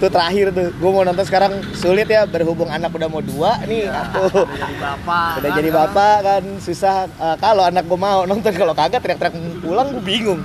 Itu 0.00 0.08
terakhir 0.08 0.48
tuh, 0.50 0.72
gue 0.72 0.90
mau 0.90 1.04
nonton 1.04 1.20
sekarang 1.22 1.60
sulit 1.76 2.08
ya 2.08 2.24
Berhubung 2.24 2.72
anak 2.72 2.88
udah 2.88 3.04
mau 3.04 3.20
dua 3.20 3.60
nih 3.68 3.84
Tuh, 4.16 4.48
Udah 4.48 4.56
jadi 4.56 4.76
bapak. 4.80 5.30
udah 5.36 5.44
kan, 5.44 5.58
jadi 5.60 5.70
bapak 5.70 6.16
kan 6.24 6.44
susah 6.56 6.94
Eh, 7.04 7.36
Kalau 7.36 7.68
anak 7.68 7.84
gue 7.84 8.00
mau 8.00 8.24
nonton, 8.24 8.48
kalau 8.50 8.72
kagak 8.72 9.04
teriak-teriak 9.04 9.36
pulang 9.60 9.92
gue 9.92 10.00
bingung 10.00 10.40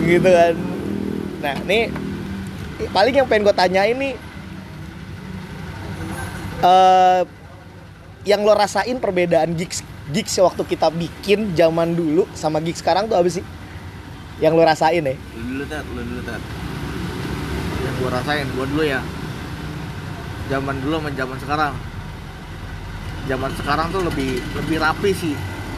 Gitu 0.00 0.24
kan 0.24 0.56
Nah 1.44 1.54
nih 1.62 1.92
paling 2.92 3.12
yang 3.14 3.24
pengen 3.24 3.44
gue 3.44 3.52
tanyain 3.52 3.96
nih 3.96 4.12
eh 6.58 7.22
yang 8.26 8.42
lo 8.42 8.52
rasain 8.52 8.98
perbedaan 8.98 9.54
gigs 9.54 9.80
gigs 10.10 10.34
waktu 10.36 10.60
kita 10.66 10.90
bikin 10.90 11.54
zaman 11.54 11.94
dulu 11.94 12.26
sama 12.32 12.58
gigs 12.58 12.82
sekarang 12.82 13.06
tuh 13.06 13.14
apa 13.14 13.28
sih? 13.28 13.44
Yang 14.36 14.52
lo 14.52 14.62
rasain 14.66 15.02
ya? 15.02 15.14
Lu 15.14 15.42
dulu 15.46 15.64
tat, 15.64 15.84
lu 15.86 16.02
dulu 16.02 16.20
tat. 16.20 16.42
Gue 17.96 18.08
rasain 18.08 18.46
gue 18.46 18.66
dulu 18.68 18.82
ya. 18.82 19.00
Zaman 20.46 20.74
dulu 20.78 20.94
sama 21.00 21.10
zaman 21.10 21.36
sekarang. 21.38 21.74
Zaman 23.26 23.50
sekarang 23.58 23.86
tuh 23.90 24.02
lebih 24.02 24.30
lebih 24.54 24.76
rapi 24.78 25.10
sih. 25.10 25.34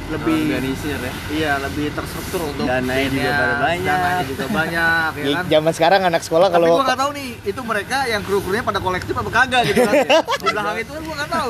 Lebih 0.09 0.41
organisir 0.49 0.97
ya. 0.97 1.13
Iya 1.29 1.53
lebih 1.61 1.93
terstruktur 1.93 2.41
untuk 2.43 2.65
Dananya 2.65 3.13
juga 3.13 3.29
pada 3.31 3.57
banyak. 3.61 3.85
dananya 3.93 4.25
juga 4.25 4.45
banyak 4.49 5.11
ya 5.13 5.21
Ya, 5.29 5.37
kan? 5.37 5.45
Zaman 5.47 5.73
sekarang 5.77 6.01
anak 6.03 6.23
sekolah 6.25 6.49
tapi 6.49 6.57
kalau 6.59 6.69
gue 6.75 6.87
nggak 6.89 7.01
tahu 7.01 7.11
nih 7.13 7.29
itu 7.45 7.61
mereka 7.61 7.99
yang 8.09 8.23
kru 8.25 8.41
krunya 8.41 8.65
pada 8.65 8.81
kolektif 8.81 9.13
apa 9.13 9.29
kagak 9.31 9.63
gitu 9.69 9.81
kan? 9.85 9.95
Di 10.41 10.47
belakang 10.49 10.77
itu 10.81 10.91
kan 10.91 11.03
gue 11.05 11.15
nggak 11.15 11.31
tahu. 11.31 11.49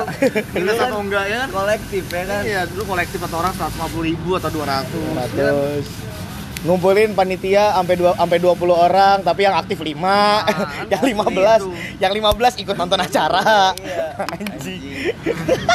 Jelas 0.53 0.75
kan 0.75 0.87
atau 0.91 0.99
enggak 0.99 1.25
ya 1.25 1.37
kan? 1.39 1.49
Kolektif 1.55 2.03
ya 2.05 2.23
kan? 2.25 2.41
Iya 2.43 2.61
dulu 2.67 2.83
kolektif 2.85 3.19
atau 3.23 3.37
orang 3.39 3.53
150 3.55 4.07
ribu 4.11 4.29
atau 4.35 4.49
200 4.51 4.59
ya 4.59 5.11
kan? 5.15 5.27
Terus 5.31 5.87
ngumpulin 6.59 7.15
panitia 7.15 7.71
sampai 7.71 7.95
dua 7.95 8.11
sampai 8.19 8.35
20 8.35 8.59
orang 8.67 9.17
tapi 9.23 9.47
yang 9.47 9.55
aktif 9.55 9.79
5 9.79 9.95
kan 9.95 10.55
yang 10.91 10.99
pasti 10.99 11.15
15 11.15 11.63
itu. 11.63 11.71
yang 12.03 12.11
15 12.11 12.63
ikut 12.67 12.75
nonton 12.75 12.99
acara. 12.99 13.71
Iya. 13.79 14.05
anjing. 14.27 14.81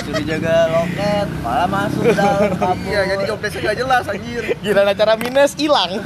Suruh 0.04 0.24
jaga 0.28 0.54
loket 0.68 1.28
malah 1.40 1.68
masuk 1.72 2.04
dalam 2.20 2.52
kabur 2.52 2.84
iya 2.84 3.00
jadi 3.16 3.22
job 3.24 3.38
desk 3.40 3.56
nggak 3.64 3.76
jelas 3.80 4.04
anjir. 4.04 4.44
Gila 4.60 4.82
acara 4.84 5.16
minus 5.16 5.56
hilang. 5.56 5.90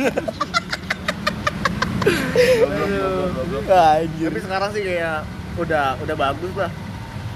Anjir 3.69 4.31
tapi 4.31 4.41
sekarang 4.41 4.71
sih 4.73 4.83
kayak 4.87 5.27
udah 5.59 5.99
udah 6.01 6.17
bagus 6.17 6.53
lah. 6.55 6.71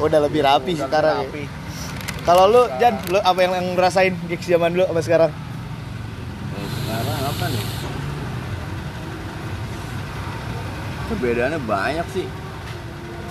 Udah 0.00 0.18
lebih 0.22 0.40
rapi 0.40 0.72
Udah 0.78 0.86
sekarang 0.88 1.16
ya. 1.18 1.26
rapi. 1.28 1.44
kalau 2.22 2.44
lu 2.48 2.62
Jan 2.78 2.94
lu 3.10 3.18
apa 3.18 3.38
yang, 3.42 3.52
yang 3.58 3.66
ngerasain 3.76 4.14
gigs 4.30 4.46
zaman 4.46 4.72
dulu 4.72 4.86
sama 4.88 5.02
sekarang 5.02 5.30
nih 7.44 7.64
perbedaannya 11.08 11.60
banyak 11.60 12.06
sih 12.10 12.26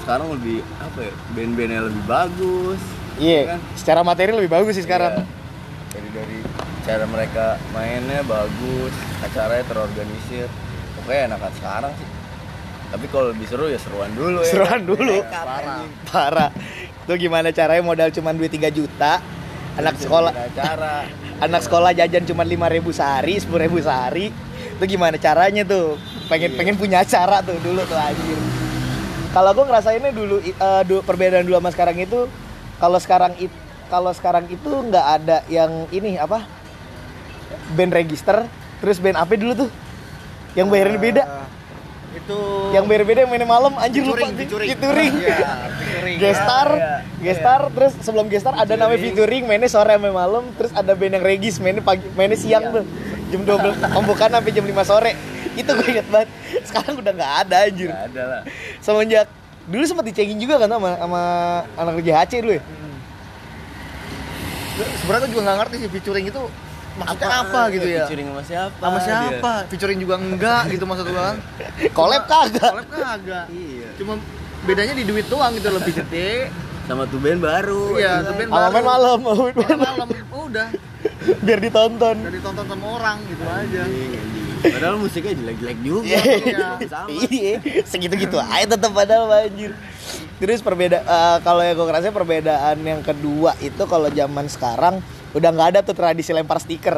sekarang 0.02 0.28
lebih 0.32 0.60
apa 0.78 1.00
ya 1.02 1.14
band-bandnya 1.32 1.82
lebih 1.84 2.04
bagus 2.06 2.82
iya 3.18 3.40
kan? 3.48 3.60
secara 3.74 4.02
materi 4.02 4.34
lebih 4.34 4.52
bagus 4.52 4.74
sih 4.76 4.86
sekarang 4.86 5.22
Iya. 5.22 5.26
jadi 5.92 6.10
dari 6.14 6.38
cara 6.82 7.06
mereka 7.06 7.46
mainnya 7.70 8.24
bagus 8.24 8.94
acaranya 9.22 9.66
terorganisir 9.66 10.48
pokoknya 10.96 11.22
enakan 11.28 11.52
sekarang 11.54 11.94
sih 11.94 12.08
tapi 12.92 13.06
kalau 13.08 13.32
lebih 13.32 13.46
seru 13.46 13.68
ya 13.68 13.78
seruan 13.78 14.12
dulu 14.12 14.40
ya 14.40 14.52
Seruan 14.52 14.72
kan? 14.74 14.82
dulu. 14.84 15.16
Nekat, 15.18 15.46
Parah. 15.46 15.80
parah 16.08 16.50
itu 17.02 17.14
gimana 17.18 17.48
caranya 17.50 17.82
modal 17.82 18.10
cuma 18.10 18.32
duit 18.32 18.50
3 18.50 18.68
juta 18.70 19.20
anak 19.74 19.96
Bisa 19.96 20.04
sekolah 20.06 20.32
acara 20.34 20.96
anak 21.42 21.66
sekolah 21.66 21.92
jajan 21.92 22.24
cuma 22.24 22.46
lima 22.46 22.70
ribu 22.70 22.94
sehari 22.94 23.42
sepuluh 23.42 23.66
ribu 23.66 23.82
sehari. 23.82 24.30
Itu 24.78 24.84
gimana 24.86 25.18
caranya 25.18 25.66
tuh? 25.66 25.98
Pengen 26.30 26.54
Iya. 26.54 26.58
pengen 26.58 26.76
punya 26.78 27.02
acara 27.02 27.42
tuh 27.42 27.58
dulu 27.60 27.82
tuh 27.84 27.98
anjir. 27.98 28.40
Kalau 29.32 29.52
gue 29.56 29.66
ngerasainnya 29.66 30.12
dulu 30.14 30.38
du- 30.86 31.04
perbedaan 31.04 31.44
dulu 31.48 31.58
sama 31.58 31.72
sekarang 31.74 31.98
itu 31.98 32.30
kalau 32.78 33.00
sekarang 33.02 33.34
itu 33.42 33.56
kalau 33.92 34.12
sekarang 34.16 34.48
itu 34.48 34.70
nggak 34.70 35.06
ada 35.20 35.38
yang 35.52 35.88
ini 35.92 36.16
apa? 36.16 36.46
Band 37.76 37.92
register 37.92 38.48
terus 38.80 38.98
band 39.02 39.20
apa 39.20 39.34
dulu 39.36 39.68
tuh 39.68 39.70
yang 40.56 40.68
bayarin 40.68 41.00
beda. 41.00 41.24
Eh, 41.24 41.41
itu 42.32 42.40
yang 42.72 42.86
bayar 42.88 43.04
beda 43.04 43.20
yang 43.28 43.32
mainnya 43.32 43.50
malam 43.50 43.74
anjir 43.76 44.02
lupa 44.08 44.32
Featuring, 44.32 44.70
featuring 44.72 45.14
Iya, 45.20 45.50
gestar 46.24 46.68
iya. 46.72 46.96
gestar 47.20 47.62
terus 47.76 47.94
sebelum 48.00 48.26
gestar 48.32 48.56
ada 48.56 48.74
namanya 48.80 49.00
featuring 49.04 49.44
mainnya 49.44 49.68
sore 49.68 49.92
sampai 49.92 50.14
malam 50.16 50.44
terus 50.56 50.72
ada 50.72 50.96
band 50.96 51.20
yang 51.20 51.26
regis 51.26 51.60
mainnya 51.60 51.84
pagi 51.84 52.08
mainnya 52.16 52.40
siang 52.40 52.64
tuh. 52.72 52.86
Jam 53.32 53.44
12 53.44 53.80
pembukaan 53.96 54.32
sampai 54.32 54.52
jam 54.52 54.64
5 54.64 54.72
sore. 54.88 55.12
Itu 55.56 55.72
gue 55.76 55.88
inget 55.92 56.08
banget. 56.08 56.30
Sekarang 56.64 57.00
udah 57.00 57.12
nggak 57.12 57.34
ada 57.48 57.58
anjir. 57.68 57.92
Nggak 57.92 58.04
ada 58.12 58.24
lah. 58.24 58.42
Semenjak 58.80 59.28
dulu 59.68 59.84
sempat 59.88 60.06
dicengin 60.08 60.40
juga 60.40 60.56
kan 60.60 60.68
sama 60.72 60.90
sama 60.96 61.22
anak 61.76 61.94
kerja 62.00 62.14
HC 62.24 62.34
dulu 62.44 62.54
ya? 62.56 62.64
Sebenarnya 65.04 65.22
gue 65.28 65.32
juga 65.36 65.42
nggak 65.44 65.58
ngerti 65.64 65.76
sih 65.76 65.90
featuring 65.92 66.26
itu 66.32 66.42
maksudnya 67.00 67.30
apa, 67.32 67.62
gitu 67.72 67.88
ya? 67.88 68.06
Featuring 68.06 68.28
sama 68.32 68.44
siapa 68.44 68.84
sama 68.84 68.98
dia? 69.00 69.08
siapa? 69.08 69.54
Featuring 69.72 70.00
juga 70.00 70.16
enggak 70.20 70.62
gitu 70.74 70.84
maksud 70.84 71.06
gue 71.08 71.24
kan? 71.24 71.38
Collab 71.98 72.24
kagak? 72.28 72.72
collab 72.72 72.90
kagak. 72.92 73.46
Iya. 73.52 73.90
Cuma 73.96 74.14
bedanya 74.68 74.94
di 74.94 75.04
duit 75.08 75.26
doang 75.32 75.52
gitu 75.56 75.70
lebih 75.72 75.94
gede. 76.04 76.52
Sama 76.90 77.08
tuh 77.08 77.22
band 77.22 77.40
baru 77.40 77.96
Iya, 77.96 78.26
ya 78.26 78.28
tuh 78.28 78.34
band 78.36 78.50
sama 78.52 78.68
main 78.74 78.84
malam 78.84 79.20
malam. 79.24 79.50
Malam 79.56 80.08
udah. 80.52 80.68
Biar 81.46 81.60
ditonton. 81.64 82.16
Udah 82.28 82.34
ditonton 82.34 82.66
sama 82.68 82.86
orang 83.00 83.18
gitu 83.32 83.44
aja. 83.48 83.80
Anjing, 83.88 84.12
anjing. 84.20 84.48
padahal 84.62 84.96
musiknya 85.02 85.34
jelek-jelek 85.42 85.80
juga. 85.82 86.18
Iya. 86.22 86.68
sama 86.86 87.10
iya. 87.10 87.58
Segitu-gitu 87.88 88.38
aja 88.38 88.66
tetap 88.78 88.92
padahal 88.94 89.32
anjir. 89.32 89.74
Terus 90.38 90.62
perbeda 90.62 91.02
eh, 91.02 91.38
kalau 91.42 91.62
yang 91.66 91.76
gue 91.78 91.88
kerasa 91.88 92.14
perbedaan 92.14 92.78
yang 92.84 93.02
kedua 93.02 93.58
itu 93.64 93.84
kalau 93.90 94.10
zaman 94.12 94.46
sekarang 94.52 95.02
udah 95.38 95.50
nggak 95.52 95.68
ada 95.76 95.80
tuh 95.84 95.96
tradisi 95.96 96.32
lempar 96.36 96.60
stiker. 96.60 96.98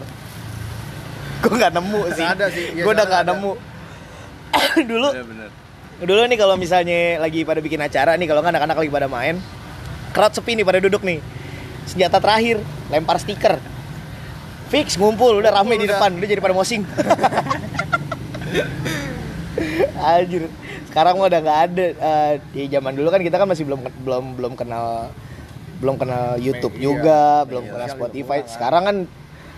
Gue 1.44 1.54
nggak 1.60 1.74
nemu 1.76 2.02
sih. 2.16 2.24
ada 2.24 2.48
sih, 2.48 2.72
iya, 2.72 2.84
gue 2.88 2.92
udah 2.94 3.06
nggak 3.06 3.24
nemu. 3.30 3.52
Dulu 4.90 5.08
bener-bener 5.12 5.52
dulu 6.04 6.20
nih 6.26 6.36
kalau 6.36 6.60
misalnya 6.60 7.22
lagi 7.22 7.46
pada 7.48 7.64
bikin 7.64 7.80
acara 7.80 8.18
nih 8.20 8.28
kalau 8.28 8.44
nggak 8.44 8.60
anak-anak 8.60 8.78
lagi 8.82 8.92
pada 8.92 9.08
main 9.08 9.40
crowd 10.14 10.34
sepi 10.38 10.54
nih 10.54 10.64
pada 10.64 10.80
duduk 10.80 11.02
nih. 11.02 11.20
Senjata 11.90 12.22
terakhir 12.22 12.62
lempar 12.94 13.18
stiker. 13.20 13.58
Fix 14.70 14.96
ngumpul 14.96 15.42
udah 15.42 15.52
rame 15.52 15.76
di 15.76 15.90
depan 15.90 16.14
udah 16.16 16.30
jadi 16.30 16.40
pada 16.40 16.56
mosing. 16.56 16.86
Anjir. 20.00 20.48
Sekarang 20.88 21.18
mah 21.18 21.28
udah 21.28 21.40
nggak 21.42 21.60
ada. 21.68 21.86
Eh, 21.98 22.34
di 22.54 22.70
zaman 22.70 22.94
dulu 22.94 23.10
kan 23.10 23.20
kita 23.26 23.42
kan 23.42 23.50
masih 23.50 23.66
belum 23.66 23.82
belum 24.06 24.24
belum 24.38 24.54
kenal 24.54 25.10
belum 25.84 26.00
kenal 26.00 26.40
YouTube 26.40 26.80
Media, 26.80 26.86
juga, 26.88 27.22
media 27.44 27.48
belum 27.52 27.64
kenal 27.68 27.90
Spotify. 27.92 28.38
juga 28.40 28.52
Sekarang 28.56 28.84
kan 28.88 28.98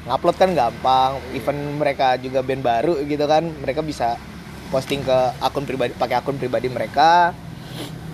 ngupload 0.10 0.36
kan 0.42 0.50
gampang. 0.58 1.12
Even 1.38 1.58
mereka 1.78 2.18
juga 2.18 2.42
band 2.42 2.66
baru 2.66 2.98
gitu 3.06 3.26
kan, 3.30 3.46
mereka 3.62 3.86
bisa 3.86 4.18
posting 4.74 5.06
ke 5.06 5.18
akun 5.38 5.70
pribadi 5.70 5.94
pakai 5.94 6.18
akun 6.18 6.42
pribadi 6.42 6.66
mereka. 6.74 7.38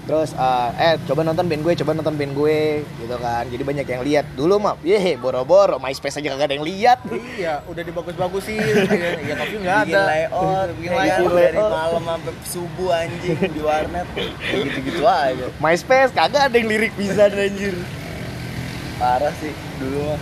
Terus 0.02 0.34
eh, 0.34 0.70
eh 0.82 0.94
coba 1.08 1.22
nonton 1.22 1.46
band 1.46 1.62
gue, 1.62 1.74
coba 1.78 1.94
nonton 1.94 2.18
band 2.18 2.34
gue 2.34 2.84
gitu 2.84 3.16
kan. 3.22 3.46
Jadi 3.48 3.64
banyak 3.64 3.86
yang 3.86 4.02
lihat. 4.02 4.26
Dulu 4.34 4.58
mah, 4.58 4.76
ye 4.82 5.14
boro-boro 5.16 5.78
MySpace 5.78 6.20
aja 6.20 6.34
kagak 6.36 6.52
ada 6.52 6.56
yang 6.58 6.66
lihat. 6.66 7.00
iya 7.38 7.62
udah 7.70 7.84
dibagus-bagusin 7.86 8.60
ya 8.60 8.74
tapi 9.38 9.56
nggak 9.62 9.78
bikin 9.86 9.96
ada 9.96 10.02
layout 10.10 10.68
bikin 10.76 10.90
ya 10.90 10.98
kan? 10.98 11.06
layout 11.06 11.32
dari 11.32 11.58
layout. 11.58 11.72
malam 11.72 12.04
sampai 12.04 12.34
subuh 12.44 12.90
anjing 12.92 13.40
di 13.40 13.62
warnet 13.62 14.08
gitu-gitu 14.52 15.04
aja 15.06 15.46
MySpace 15.62 16.12
kagak 16.12 16.42
ada 16.50 16.56
yang 16.58 16.68
lirik 16.68 16.94
bisa 16.98 17.30
anjir. 17.30 17.74
Parah 19.02 19.34
sih 19.42 19.50
dulu 19.82 20.14
mah. 20.14 20.22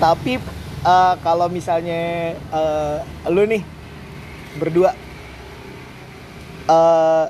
Tapi 0.00 0.40
eh, 0.80 1.14
kalau 1.20 1.52
misalnya 1.52 2.32
eh, 2.32 2.96
lu 3.28 3.44
nih 3.44 3.60
berdua 4.56 4.96
eh, 6.64 7.24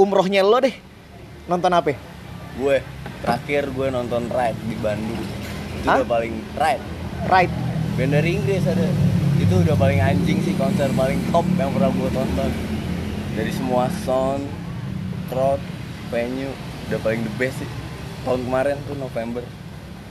umrohnya 0.00 0.40
lo 0.40 0.56
deh 0.56 0.72
nonton 1.44 1.68
apa? 1.76 1.92
gue 2.52 2.76
terakhir 3.24 3.72
gue 3.72 3.88
nonton 3.88 4.28
Ride 4.28 4.60
di 4.68 4.76
Bandung. 4.76 5.20
Itu 5.80 5.88
Hah? 5.88 5.96
udah 6.00 6.08
paling 6.08 6.34
Ride. 6.56 6.84
Right. 7.28 7.52
band 7.96 8.12
dari 8.12 8.40
Inggris 8.40 8.64
ada. 8.66 8.88
Itu 9.40 9.62
udah 9.62 9.76
paling 9.76 10.00
anjing 10.00 10.42
sih 10.44 10.54
konser 10.56 10.88
paling 10.92 11.20
top 11.32 11.46
yang 11.56 11.72
pernah 11.72 11.92
gue 11.92 12.10
tonton. 12.12 12.50
Dari 13.32 13.52
semua 13.52 13.88
sound 14.04 14.44
crowd 15.32 15.60
venue 16.12 16.52
udah 16.88 17.00
paling 17.00 17.24
the 17.24 17.32
best 17.40 17.56
sih. 17.62 17.70
Tahun 18.28 18.40
kemarin 18.44 18.76
tuh 18.84 18.96
November 19.00 19.42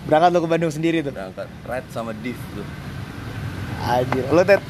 Berangkat 0.04 0.30
lo 0.30 0.40
ke 0.40 0.50
Bandung 0.50 0.70
sendiri 0.70 1.02
tuh. 1.02 1.12
berangkat 1.12 1.48
Ride 1.62 1.90
sama 1.90 2.12
Div 2.16 2.40
tuh 2.52 2.66
Anjir. 3.82 4.26
Lo 4.28 4.42
Ted, 4.42 4.62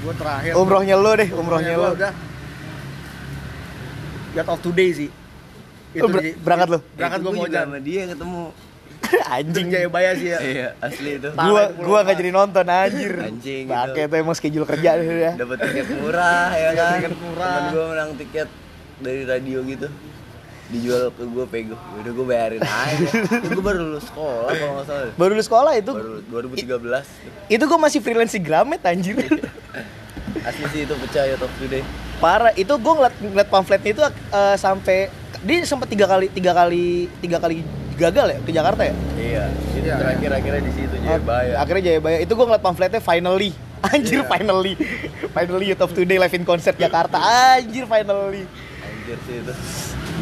gue 0.00 0.14
terakhir 0.14 0.52
umrohnya 0.54 0.94
lo 0.94 1.12
deh, 1.12 1.28
umrohnya 1.28 1.74
lo. 1.74 1.90
udah 1.92 2.12
Yacht 4.32 4.48
of 4.48 4.60
Today 4.60 4.90
sih 4.92 5.10
Lu 5.92 6.08
ber- 6.08 6.24
di- 6.24 6.34
berangkat 6.34 6.68
lo? 6.68 6.78
berangkat 6.90 7.18
Itu 7.18 7.26
gue 7.26 7.32
mau 7.36 7.46
sama 7.46 7.78
dia 7.78 8.02
ketemu 8.06 8.42
Anjing. 9.34 9.66
Jayabaya 9.68 10.10
sih 10.14 10.28
ya 10.28 10.38
iya 10.40 10.68
asli 10.78 11.20
itu. 11.20 11.28
Gua 11.28 11.68
itu 11.68 11.84
gua 11.84 11.98
gak 12.00 12.16
jadi 12.16 12.30
nonton 12.32 12.64
anjir. 12.64 13.12
Anjing, 13.18 13.68
gitu. 13.68 13.92
tuh 14.08 14.16
emang 14.16 14.32
schedule 14.32 14.64
kerja 14.64 14.90
deh 14.94 15.04
ya. 15.04 15.32
dapat 15.36 15.58
tiket 15.60 15.86
murah 15.92 16.48
ya 16.50 16.68
Dapat 16.70 16.78
kan 16.78 16.92
tiket 16.96 17.14
murah. 17.20 17.52
temen 17.52 17.68
gue 17.68 17.84
menang 17.84 18.10
tiket 18.16 18.48
dari 18.98 19.22
radio 19.22 19.58
gitu 19.64 19.86
dijual 20.72 21.12
ke 21.12 21.22
gue 21.22 21.46
pego 21.46 21.76
udah 21.76 22.12
gue 22.12 22.26
bayarin 22.26 22.60
aja 22.60 23.06
gue 23.52 23.60
baru 23.62 23.78
lulus 23.86 24.06
sekolah 24.06 24.50
kalau 24.50 24.72
nggak 24.74 24.86
salah 24.86 25.12
Baru 25.14 25.32
lu 25.32 25.42
sekolah 25.42 25.72
itu. 25.74 25.92
baru 25.92 26.16
2013 26.24 27.52
Itu 27.52 27.64
gua 27.66 27.78
masih 27.78 27.98
freelance 27.98 28.32
di 28.32 28.40
Gramet 28.40 28.80
anjir. 28.82 29.14
asli 30.42 30.64
sih 30.68 30.80
itu 30.82 30.94
pecah 30.96 31.24
ya 31.24 31.36
top 31.36 31.52
today 31.56 31.84
Parah, 32.18 32.50
itu 32.52 32.72
gua 32.76 32.92
ngeliat, 32.96 33.14
ngeliat 33.16 33.48
pamfletnya 33.48 33.90
itu 33.90 34.02
eh, 34.02 34.56
sampai 34.56 34.98
dia 35.40 35.62
sempat 35.62 35.86
tiga 35.86 36.06
kali 36.06 36.26
tiga 36.28 36.50
kali 36.50 36.84
tiga 37.18 37.36
kali 37.36 37.60
gagal 37.92 38.26
ya 38.28 38.38
ke 38.40 38.50
Jakarta 38.50 38.82
ya. 38.82 38.94
iya 39.14 39.44
itu 39.50 39.82
Iya, 39.82 39.94
terakhir 39.98 40.30
akhirnya 40.32 40.62
di 40.62 40.72
situ 40.72 40.94
Jayabaya 40.96 41.52
Akhirnya 41.58 41.82
Jayabaya. 41.84 42.18
Itu 42.18 42.32
gua 42.32 42.46
ngeliat 42.48 42.62
pamfletnya 42.62 42.98
finally. 42.98 43.50
Anjir 43.84 44.22
Iya. 44.22 44.30
finally. 44.30 44.72
finally 45.28 45.64
Youth 45.68 45.82
of 45.82 45.90
Today 45.92 46.16
live 46.16 46.32
in 46.32 46.42
concert 46.42 46.74
Jakarta. 46.76 47.18
Anjir 47.18 47.84
finally. 47.84 48.46
anjir 48.80 49.18
sih 49.20 49.36
itu 49.36 49.52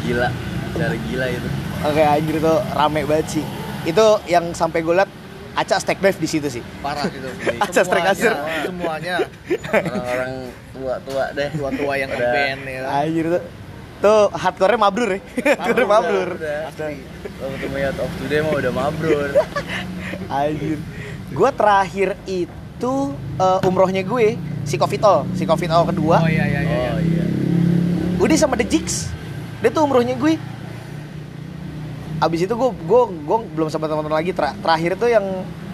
gila 0.01 0.29
cara 0.71 0.95
gila 1.03 1.25
itu 1.27 1.49
Oke 1.81 1.97
anjir 1.99 2.35
itu 2.37 2.53
rame 2.71 3.01
banget 3.03 3.27
sih. 3.31 3.45
Itu 3.83 4.05
yang 4.25 4.53
sampai 4.53 4.81
gue 4.81 4.93
liat 4.93 5.09
Aca 5.51 5.75
stack 5.75 5.97
dive 5.97 6.15
di 6.15 6.29
situ 6.29 6.47
sih. 6.47 6.63
parah 6.79 7.03
gitu 7.05 7.25
Acas 7.57 7.83
strike 7.83 8.05
kasir. 8.05 8.31
semuanya 8.63 9.25
orang-orang 9.67 10.33
tua-tua 10.71 11.23
deh 11.33 11.49
tua-tua 11.51 11.93
yang 11.95 12.07
Udah. 12.07 12.21
ngeband 12.23 12.61
ya 12.63 12.81
Anjir 12.87 13.25
tuh. 13.27 13.43
Tuh 13.99 14.21
hardcore-nya 14.31 14.79
mabrur 14.79 15.09
ya. 15.11 15.21
Hardcore 15.57 15.85
mabrur. 15.85 16.29
kalau 17.35 17.49
ketemu 17.51 17.77
Yacht 17.79 17.99
of 17.99 18.11
Today 18.17 18.39
mah 18.39 18.53
udah 18.55 18.73
mabrur 18.73 19.29
Anjir. 20.39 20.77
Gue 21.31 21.49
terakhir 21.51 22.09
itu 22.23 22.93
eh, 23.35 23.59
umrohnya 23.63 24.01
gue 24.01 24.37
si 24.63 24.77
Covid 24.77 25.01
All, 25.01 25.25
si 25.33 25.43
Covid 25.43 25.67
All 25.67 25.83
kedua. 25.83 26.21
oh 26.21 26.29
iya 26.29 26.45
iya 26.45 26.61
iya 26.61 26.89
oh 26.93 27.01
iya 27.01 27.25
Udah 28.17 28.37
sama 28.37 28.53
The 28.53 28.63
Jigs. 28.63 29.09
Dia 29.61 29.69
tuh 29.69 29.85
umrohnya 29.85 30.17
gue. 30.17 30.35
Abis 32.21 32.45
itu 32.45 32.53
gue 32.53 32.69
gue 32.73 33.01
gue 33.25 33.37
belum 33.57 33.69
sempat 33.69 33.89
nonton 33.93 34.13
lagi. 34.13 34.33
Ter- 34.33 34.57
terakhir 34.61 34.97
tuh 34.97 35.09
yang 35.09 35.25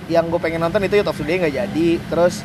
yang 0.08 0.28
gue 0.28 0.40
pengen 0.40 0.64
nonton 0.64 0.80
itu 0.84 1.00
Youth 1.00 1.12
of 1.12 1.18
Today 1.20 1.40
nggak 1.40 1.56
jadi. 1.56 1.88
Terus 2.12 2.44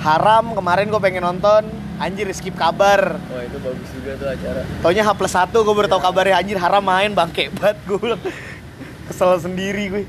Haram 0.00 0.52
kemarin 0.56 0.88
gue 0.88 1.00
pengen 1.00 1.24
nonton. 1.24 1.64
Anjir 2.00 2.32
skip 2.32 2.56
kabar. 2.56 3.20
wah 3.20 3.42
itu 3.44 3.60
bagus 3.60 3.88
juga 3.92 4.16
tuh 4.16 4.28
acara 4.32 4.64
Taunya 4.80 5.04
H 5.04 5.12
plus 5.12 5.36
1 5.36 5.52
gue 5.52 5.74
baru 5.76 5.84
tau 5.84 6.00
kabarnya 6.00 6.40
anjir 6.40 6.56
Haram 6.56 6.80
main 6.80 7.12
bangke 7.12 7.52
banget 7.52 7.76
gue 7.84 7.98
bilang. 8.00 8.20
Kesel 9.08 9.36
sendiri 9.36 9.84
gue. 9.92 10.04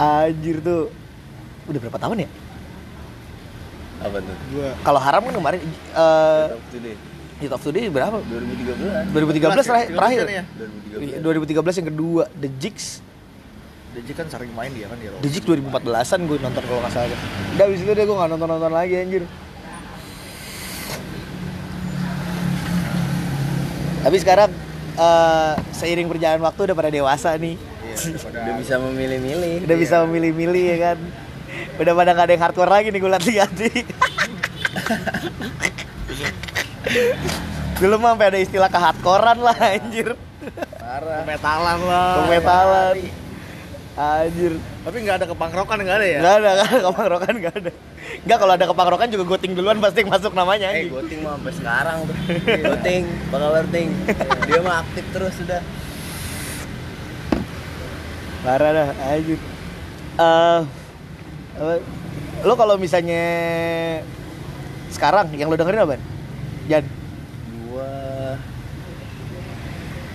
Anjir 0.00 0.64
tuh. 0.64 0.88
Udah 1.68 1.80
berapa 1.80 2.00
tahun 2.00 2.24
ya? 2.24 2.30
apa 3.96 4.20
tuh 4.20 4.36
gua 4.52 4.68
Kalau 4.84 5.00
Haram 5.00 5.22
kan 5.24 5.34
kemarin 5.34 5.60
eh 5.64 6.44
Today 6.68 6.94
Youth 7.36 7.52
of 7.52 7.60
Today 7.60 7.92
berapa? 7.92 8.16
2013 8.24 9.12
2013 9.12 9.68
terakhir. 9.68 9.92
terakhir. 9.92 10.24
ya? 10.24 10.44
2013 10.96 10.96
Iya, 10.96 11.20
2013 11.20 11.84
yang 11.84 11.88
kedua 11.92 12.22
The 12.32 12.48
Jigs. 12.56 13.04
Deji 13.96 14.12
kan 14.12 14.28
sering 14.28 14.52
main 14.52 14.68
dia 14.76 14.92
kan 14.92 15.00
di 15.00 15.08
The 15.08 15.28
Jigs 15.28 15.44
2014an 15.44 16.20
gue 16.28 16.36
nonton 16.40 16.62
kalau 16.64 16.80
nggak 16.84 16.92
salah. 16.92 17.18
Udah 17.56 17.64
abis 17.68 17.80
itu 17.84 17.92
deh 17.92 18.04
gue 18.04 18.16
nggak 18.16 18.30
nonton 18.36 18.48
nonton 18.48 18.72
lagi 18.72 18.94
anjir. 18.96 19.24
Tapi 24.00 24.16
sekarang 24.16 24.50
eh, 24.96 25.52
seiring 25.76 26.08
berjalan 26.08 26.40
waktu 26.40 26.72
udah 26.72 26.76
pada 26.76 26.90
dewasa 26.92 27.36
nih. 27.36 27.56
Udah 28.28 28.60
bisa 28.60 28.76
memilih-milih. 28.76 29.64
Udah 29.64 29.76
bisa 29.80 30.04
memilih-milih 30.04 30.64
ya 30.68 30.92
kan? 30.92 31.00
Udah 31.80 31.92
pada 31.96 32.12
nggak 32.12 32.28
ada 32.28 32.32
yang 32.36 32.44
hardcore 32.44 32.68
lagi 32.68 32.92
nih 32.92 33.00
gue 33.00 33.08
ganti 33.12 33.68
dulu 37.76 37.94
mah 38.00 38.16
sampai 38.16 38.26
ada 38.32 38.38
istilah 38.40 38.70
kehardcorean 38.72 39.38
lah 39.42 39.56
anjir 39.58 40.08
parah 40.80 41.22
metalan 41.28 41.78
lah 41.84 42.12
kemetalan 42.24 42.94
anjir 43.96 44.52
tapi 44.86 44.96
nggak 45.02 45.16
ada 45.18 45.26
kepangrokan 45.26 45.76
nggak 45.82 45.96
ada 45.98 46.06
ya 46.06 46.18
Nggak 46.22 46.34
ada, 46.38 46.50
nggak 46.54 46.68
ada 46.70 46.80
kepangrokan 46.86 47.34
nggak 47.42 47.54
ada. 47.58 47.72
Nggak 48.22 48.38
kalau 48.38 48.52
ada 48.54 48.66
kepangrokan 48.70 49.08
juga 49.10 49.24
goting 49.34 49.52
duluan 49.58 49.78
pasti 49.82 50.06
masuk 50.06 50.30
namanya 50.30 50.70
Eh. 50.70 50.86
Goting 50.86 51.26
mah 51.26 51.34
sampai 51.34 51.52
sekarang 51.58 51.96
tuh. 52.06 52.16
Goting, 52.46 53.02
bakal 53.34 53.66
ting. 53.74 53.90
Dia 54.46 54.60
mah 54.62 54.86
aktif 54.86 55.04
terus 55.10 55.34
sudah. 55.34 55.58
Parah 58.46 58.70
dah, 58.70 58.88
anjir. 59.10 59.38
Eh, 60.22 60.60
apa, 61.58 61.74
lo 62.46 62.54
kalau 62.54 62.78
misalnya 62.78 63.24
sekarang 64.94 65.34
yang 65.34 65.50
lo 65.50 65.58
dengerin 65.58 65.82
apa? 65.82 65.98
Jan, 66.66 66.84
Gua 67.66 67.90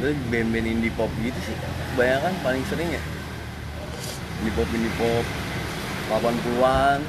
band-band 0.02 0.68
indie 0.68 0.90
pop 0.92 1.12
gitu 1.20 1.38
sih. 1.42 1.56
Kebanyakan 1.94 2.34
paling 2.42 2.64
sering 2.66 2.90
ya. 2.90 3.02
Indie 4.40 4.54
pop 4.54 4.70
indie 4.72 4.94
pop 4.96 5.26
80-an 6.12 7.00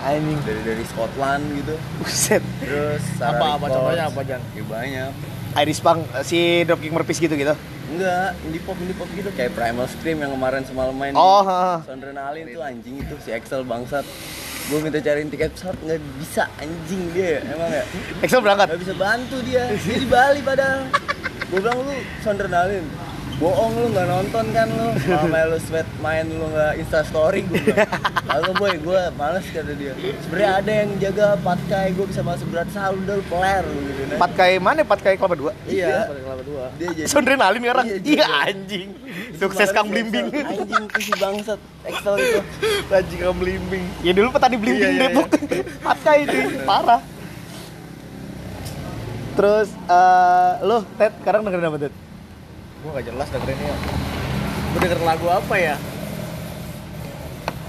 anjing. 0.00 0.38
dari 0.42 0.60
dari 0.66 0.84
Scotland 0.84 1.44
gitu. 1.54 1.74
Buset. 1.98 2.42
Terus 2.58 3.02
Apa- 3.14 3.16
Sarah 3.16 3.38
apa 3.38 3.46
Records. 3.60 3.72
contohnya 3.72 4.04
apa, 4.06 4.20
Jan? 4.26 4.40
Ya 4.50 4.64
banyak. 4.64 5.10
Iris 5.52 5.80
Pang 5.80 5.98
si 6.22 6.38
Dropkick 6.62 6.90
Murphys 6.90 7.18
gitu 7.18 7.34
gitu. 7.34 7.54
Enggak, 7.90 8.38
indie 8.44 8.62
pop 8.62 8.76
indie 8.76 8.94
pop 8.94 9.10
gitu 9.10 9.30
kayak 9.30 9.50
Primal 9.50 9.86
Scream 9.88 10.18
yang 10.18 10.30
kemarin 10.30 10.62
semalam 10.62 10.94
main 10.94 11.10
Oh, 11.12 11.42
di 11.42 11.46
ha, 11.46 11.58
ha. 11.58 11.76
Sondrenalin 11.82 12.46
tuh 12.48 12.62
anjing 12.62 12.96
itu 12.98 13.14
si 13.18 13.30
Excel 13.30 13.62
bangsat. 13.62 14.06
Gue 14.70 14.78
minta 14.78 15.02
cariin 15.02 15.26
tiket 15.26 15.50
pesawat 15.58 15.74
nggak 15.82 15.98
bisa 16.22 16.46
anjing 16.62 17.02
dia 17.10 17.42
emang 17.42 17.74
ya. 17.74 17.84
Excel 18.22 18.38
berangkat. 18.38 18.70
Gak 18.70 18.82
bisa 18.86 18.94
bantu 18.94 19.36
dia, 19.42 19.66
dia 19.74 19.96
di 19.98 20.06
Bali 20.06 20.40
padahal 20.46 20.86
Gue 21.50 21.58
bilang 21.58 21.82
lu 21.82 21.98
sondernalin 22.22 22.86
Bohong 23.40 23.72
lu 23.72 23.88
gak 23.90 24.04
nonton 24.04 24.44
kan 24.52 24.68
lu 24.68 24.92
Sama 25.00 25.48
lu 25.48 25.56
sweat 25.56 25.88
main 25.98 26.28
lu 26.28 26.44
gak 26.52 26.76
instastory 26.76 27.40
gue 27.48 27.56
bilang 27.56 27.88
Lalu 28.28 28.50
boy, 28.54 28.74
gue 28.76 29.00
males 29.16 29.46
kata 29.48 29.72
dia 29.74 29.96
sebenarnya 30.22 30.50
ada 30.60 30.72
yang 30.84 30.90
jaga 31.00 31.26
patkai, 31.40 31.96
gue 31.96 32.04
bisa 32.04 32.20
masuk 32.20 32.46
berat 32.52 32.68
sahur 32.70 33.00
udah 33.00 33.16
lu 33.16 33.24
peler 33.26 33.64
lu 33.64 33.80
gitu 33.88 34.02
nah. 34.06 34.18
Patkai 34.20 34.52
mana? 34.60 34.84
Patkai 34.84 35.16
kelapa 35.16 35.34
dua. 35.34 35.50
Iya, 35.64 36.04
pada 36.06 36.20
kelapa 36.20 36.44
dua 36.44 36.64
dia 36.76 36.88
jadi 36.92 37.08
Sondrenalin 37.08 37.60
sekarang. 37.64 37.84
Iya, 37.88 37.96
Iya 37.96 38.00
juga. 38.04 38.26
anjing. 38.44 38.88
Sukses 39.34 39.58
Males 39.58 39.72
Kang 39.72 39.88
Blimbing. 39.88 40.26
Anjing 40.30 40.84
tuh 40.86 41.00
si 41.00 41.12
bangsat 41.16 41.60
Excel 41.88 42.14
itu 42.20 42.40
Anjing 42.92 43.20
Kang 43.24 43.38
Blimbing. 43.40 43.84
Ya 44.04 44.12
dulu 44.12 44.28
petani 44.30 44.56
Blimbing 44.60 44.84
Iya, 44.84 44.94
iya, 44.94 45.08
Depok. 45.10 45.26
Patkai 45.80 46.18
itu 46.28 46.38
parah. 46.62 47.00
Terus 49.32 49.68
eh 49.88 50.52
lo 50.60 50.84
Ted 50.94 51.12
sekarang 51.24 51.40
dengerin 51.42 51.66
apa 51.66 51.78
Ted? 51.80 51.94
Gua 52.80 52.90
nggak 52.92 53.06
jelas 53.06 53.28
dengerinnya 53.28 53.74
gua 54.70 54.78
denger 54.80 55.00
lagu 55.02 55.26
apa 55.28 55.56
ya 55.56 55.76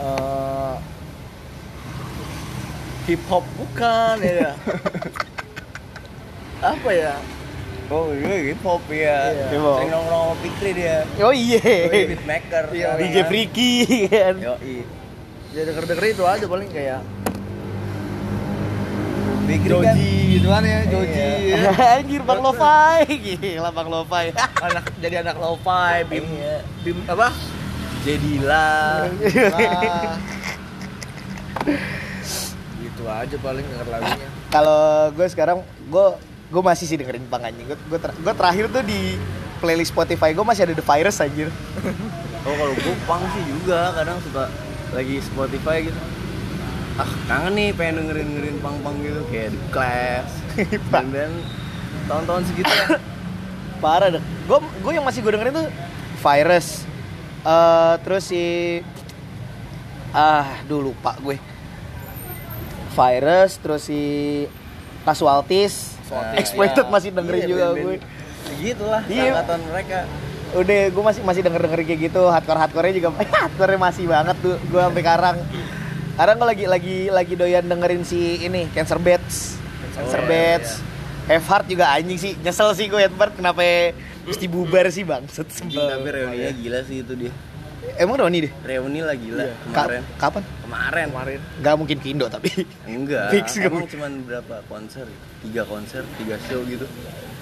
Eh, 0.01 0.75
hip 3.05 3.21
hop 3.29 3.45
bukan 3.53 4.17
ya 4.17 4.57
apa 6.73 6.89
ya 6.89 7.13
Oh 7.91 8.09
iya, 8.09 8.49
hip 8.49 8.63
hop 8.63 8.81
ya 8.87 9.29
Hip 9.51 9.61
hop. 9.61 9.77
Sering 9.77 9.91
nongkrong 9.91 10.21
sama 10.23 10.35
Fikri 10.39 10.71
dia 10.73 11.05
Oh 11.19 11.29
iya. 11.29 11.61
Beatmaker 11.85 12.65
Iya, 12.71 12.97
DJ 12.97 13.13
kan. 13.13 13.25
Freaky 13.27 13.71
kan. 14.07 14.35
Yoi 14.41 14.77
ya 15.51 15.61
denger 15.67 15.83
denger 15.83 16.05
itu 16.07 16.23
aja 16.23 16.45
paling 16.47 16.69
kayak 16.71 17.03
Kan 19.41 19.59
Joji 19.63 20.11
gitu 20.31 20.47
kan 20.47 20.63
ya 20.63 20.79
Joji 20.85 21.27
Iya. 21.51 21.71
Anjir 21.97 22.21
Bang 22.21 22.39
Lofai. 22.39 23.03
Gila 23.07 23.69
Bang 23.69 23.87
Lofai. 23.87 24.31
anak 24.65 24.85
jadi 24.97 25.15
anak 25.21 25.35
lo-fi 25.35 26.05
bim 26.05 26.23
Iya. 26.23 26.57
bim 26.81 26.97
apa 27.05 27.27
Jadilah 28.01 29.07
Lah. 29.13 30.15
gitu 32.81 33.03
aja 33.05 33.35
paling 33.37 33.61
denger 33.63 33.87
lagunya 33.87 34.27
Kalau 34.49 34.81
gue 35.11 35.27
sekarang 35.27 35.57
gue 35.85 36.05
gue 36.49 36.61
masih 36.61 36.85
sih 36.85 36.97
dengerin 36.97 37.23
Pang 37.25 37.41
anjing. 37.41 37.63
Gue 37.65 37.77
gue, 37.77 37.99
ter- 37.99 38.15
gue 38.15 38.33
terakhir 38.33 38.65
tuh 38.69 38.83
di 38.83 39.15
playlist 39.57 39.93
Spotify 39.93 40.33
gue 40.33 40.41
masih 40.41 40.65
ada 40.65 40.73
The 40.73 40.83
Virus 40.83 41.17
anjir. 41.19 41.47
Oh 42.41 42.53
kalau 42.53 42.73
gue 42.73 42.95
pang 43.05 43.21
sih 43.31 43.43
juga 43.45 43.93
kadang 43.93 44.17
suka 44.25 44.49
lagi 44.91 45.21
Spotify 45.21 45.85
gitu 45.85 45.99
Ah 47.01 47.09
kangen 47.25 47.57
nih 47.57 47.69
pengen 47.73 48.05
dengerin 48.05 48.27
dengerin 48.29 48.57
pang 48.61 48.77
pang 48.85 48.93
gitu 49.01 49.21
kayak 49.33 49.49
The 49.49 49.61
Clash 49.73 50.33
dan 50.93 51.05
dan 51.09 51.31
tahun-tahun 52.05 52.41
segitu 52.45 52.69
ya 52.69 53.01
Parah 53.81 54.13
deh. 54.13 54.21
Gue 54.45 54.61
gue 54.61 54.91
yang 54.93 55.01
masih 55.01 55.25
gue 55.25 55.33
dengerin 55.33 55.57
tuh 55.57 55.67
Virus. 56.21 56.85
Eh 57.41 57.93
terus 58.05 58.29
si 58.29 58.43
ah, 60.13 60.45
duh 60.69 60.85
lupa 60.85 61.17
gue. 61.17 61.41
Virus 62.93 63.57
terus 63.57 63.81
si 63.89 64.01
Casualties, 65.01 65.97
Nah, 66.11 66.35
Exploited 66.35 66.85
iya. 66.85 66.91
masih 66.91 67.09
dengerin 67.15 67.41
Iya, 67.41 67.47
juga 67.47 67.65
band-band 67.71 67.87
gue. 67.87 67.97
Segitu 68.45 68.83
lah 68.83 69.01
Iya. 69.07 69.31
angkatan 69.31 69.59
mereka 69.71 69.99
Udah 70.51 70.81
gue 70.91 71.03
masih 71.07 71.21
masih 71.23 71.41
denger 71.41 71.61
denger 71.63 71.79
kayak 71.87 71.99
gitu 72.11 72.21
hardcore 72.27 72.59
hardcore 72.59 72.91
juga 72.91 73.09
hardcore 73.47 73.79
masih 73.79 74.05
banget 74.11 74.35
tuh 74.43 74.59
gue 74.59 74.81
sampai 74.83 75.01
sekarang. 75.01 75.35
Sekarang 76.11 76.35
gue 76.37 76.47
lagi 76.47 76.65
lagi 76.67 76.95
lagi 77.09 77.33
doyan 77.33 77.65
dengerin 77.65 78.03
si 78.03 78.19
ini 78.39 78.69
Cancer 78.69 78.97
Bats, 78.97 79.57
Cancer 79.91 80.19
Oh, 80.19 80.23
iya, 80.23 80.57
Bats, 80.57 80.69
Have 81.25 81.45
Heart 81.45 81.65
juga 81.67 81.85
anjing 81.89 82.15
sih 82.15 82.31
nyesel 82.37 82.69
sih 82.71 82.85
gue 82.85 82.99
Have 82.99 83.15
Heart 83.15 83.33
kenapa 83.35 83.61
mesti 84.21 84.45
bubar 84.45 84.85
sih 84.87 85.01
bang? 85.01 85.25
Set 85.27 85.49
sebel. 85.49 85.81
tapi 85.81 86.07
reuninya 86.07 86.51
gila 86.51 86.79
sih 86.83 87.01
itu 87.01 87.13
dia 87.15 87.33
Emang 87.97 88.13
Roni 88.15 88.45
deh? 88.45 88.51
Reuni 88.61 89.01
lah 89.01 89.15
gila 89.15 89.41
Iya. 89.41 89.55
Ka- 89.73 89.89
kemarin 89.89 90.03
kapan? 90.15 90.43
Kemarin 90.61 91.05
kemarin 91.09 91.39
Gak 91.59 91.75
mungkin 91.75 91.97
ke 91.97 92.07
Indo 92.07 92.29
tapi 92.29 92.49
Enggak, 92.85 93.27
Fix 93.33 93.47
gak 93.55 93.65
emang 93.65 93.73
mungkin. 93.81 93.91
cuman 93.91 94.11
berapa 94.21 94.55
konser? 94.69 95.05
Tiga 95.41 95.65
konser, 95.65 96.05
tiga 96.15 96.37
show 96.45 96.61
gitu 96.63 96.85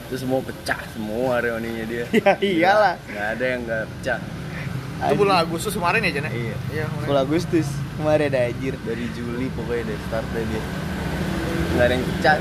Terus 0.07 0.19
semua 0.23 0.39
pecah 0.39 0.79
semua 0.89 1.37
reuninya 1.37 1.83
dia 1.83 2.03
Ya 2.15 2.31
iyalah. 2.39 2.95
Nggak 3.03 3.27
ada 3.29 3.45
yang 3.45 3.61
nggak 3.61 3.83
pecah 3.91 4.19
itu 4.99 5.15
bulan 5.15 5.37
Agustus 5.39 5.71
kemarin 5.71 6.03
ya 6.03 6.11
Jan 6.11 6.25
ya? 6.27 6.31
Iya 6.31 6.55
iya. 6.75 6.85
Bulan 7.07 7.21
Agustus 7.23 7.67
kemarin 7.95 8.25
ada 8.29 8.39
anjir 8.51 8.73
Dari 8.83 9.05
Juli 9.15 9.47
pokoknya 9.55 9.83
deh 9.87 9.99
startnya 10.11 10.41
dia 10.43 10.63
Nggak 11.69 11.85
ada 11.87 11.93
yang 11.95 12.05
pecah 12.05 12.37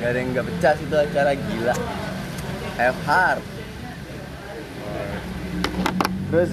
nggak 0.00 0.08
ada 0.08 0.18
yang 0.18 0.28
nggak 0.32 0.46
pecah 0.48 0.74
itu 0.78 0.96
acara 0.96 1.32
gila 1.36 1.74
have 2.78 2.98
heart 3.04 3.42
Terus 6.30 6.50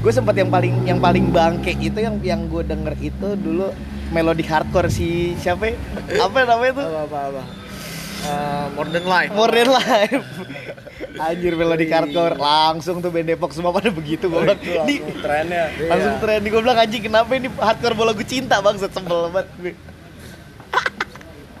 gue 0.00 0.12
sempat 0.14 0.34
yang 0.38 0.48
paling 0.48 0.74
yang 0.86 0.98
paling 1.02 1.28
bangke 1.28 1.76
itu 1.76 1.98
yang 1.98 2.16
yang 2.22 2.40
gue 2.46 2.62
denger 2.62 2.94
itu 3.02 3.28
dulu 3.36 3.74
melodic 4.14 4.46
hardcore 4.46 4.86
si 4.86 5.34
siapa? 5.36 5.74
ya? 5.74 5.76
Apa 6.30 6.46
namanya 6.46 6.72
tuh? 6.78 6.84
apa 6.86 7.00
apa 7.04 7.18
apa 7.34 7.42
Eh, 8.26 8.66
modern 8.74 9.06
life. 9.06 9.30
More 9.30 9.48
Than 9.48 9.70
Life. 9.70 10.26
Anjir 11.16 11.54
melodic 11.54 11.88
hardcore 11.88 12.34
langsung 12.36 12.98
tuh 12.98 13.08
band 13.08 13.24
Depok 13.24 13.48
semua 13.48 13.70
pada 13.70 13.88
begitu 13.88 14.26
gue 14.26 14.36
bilang. 14.36 14.58
Di 14.58 15.00
langsung 15.00 15.22
trennya 15.22 15.64
langsung 15.92 16.12
Iya. 16.12 16.20
tren. 16.20 16.38
Nih 16.42 16.50
gue 16.50 16.60
bilang 16.60 16.76
anjing 16.76 17.02
kenapa 17.02 17.30
ini 17.32 17.48
hardcore 17.48 17.94
bola 17.94 18.10
gue 18.12 18.26
cinta 18.26 18.58
banget 18.58 18.90
sebel 18.90 19.30
banget. 19.30 19.46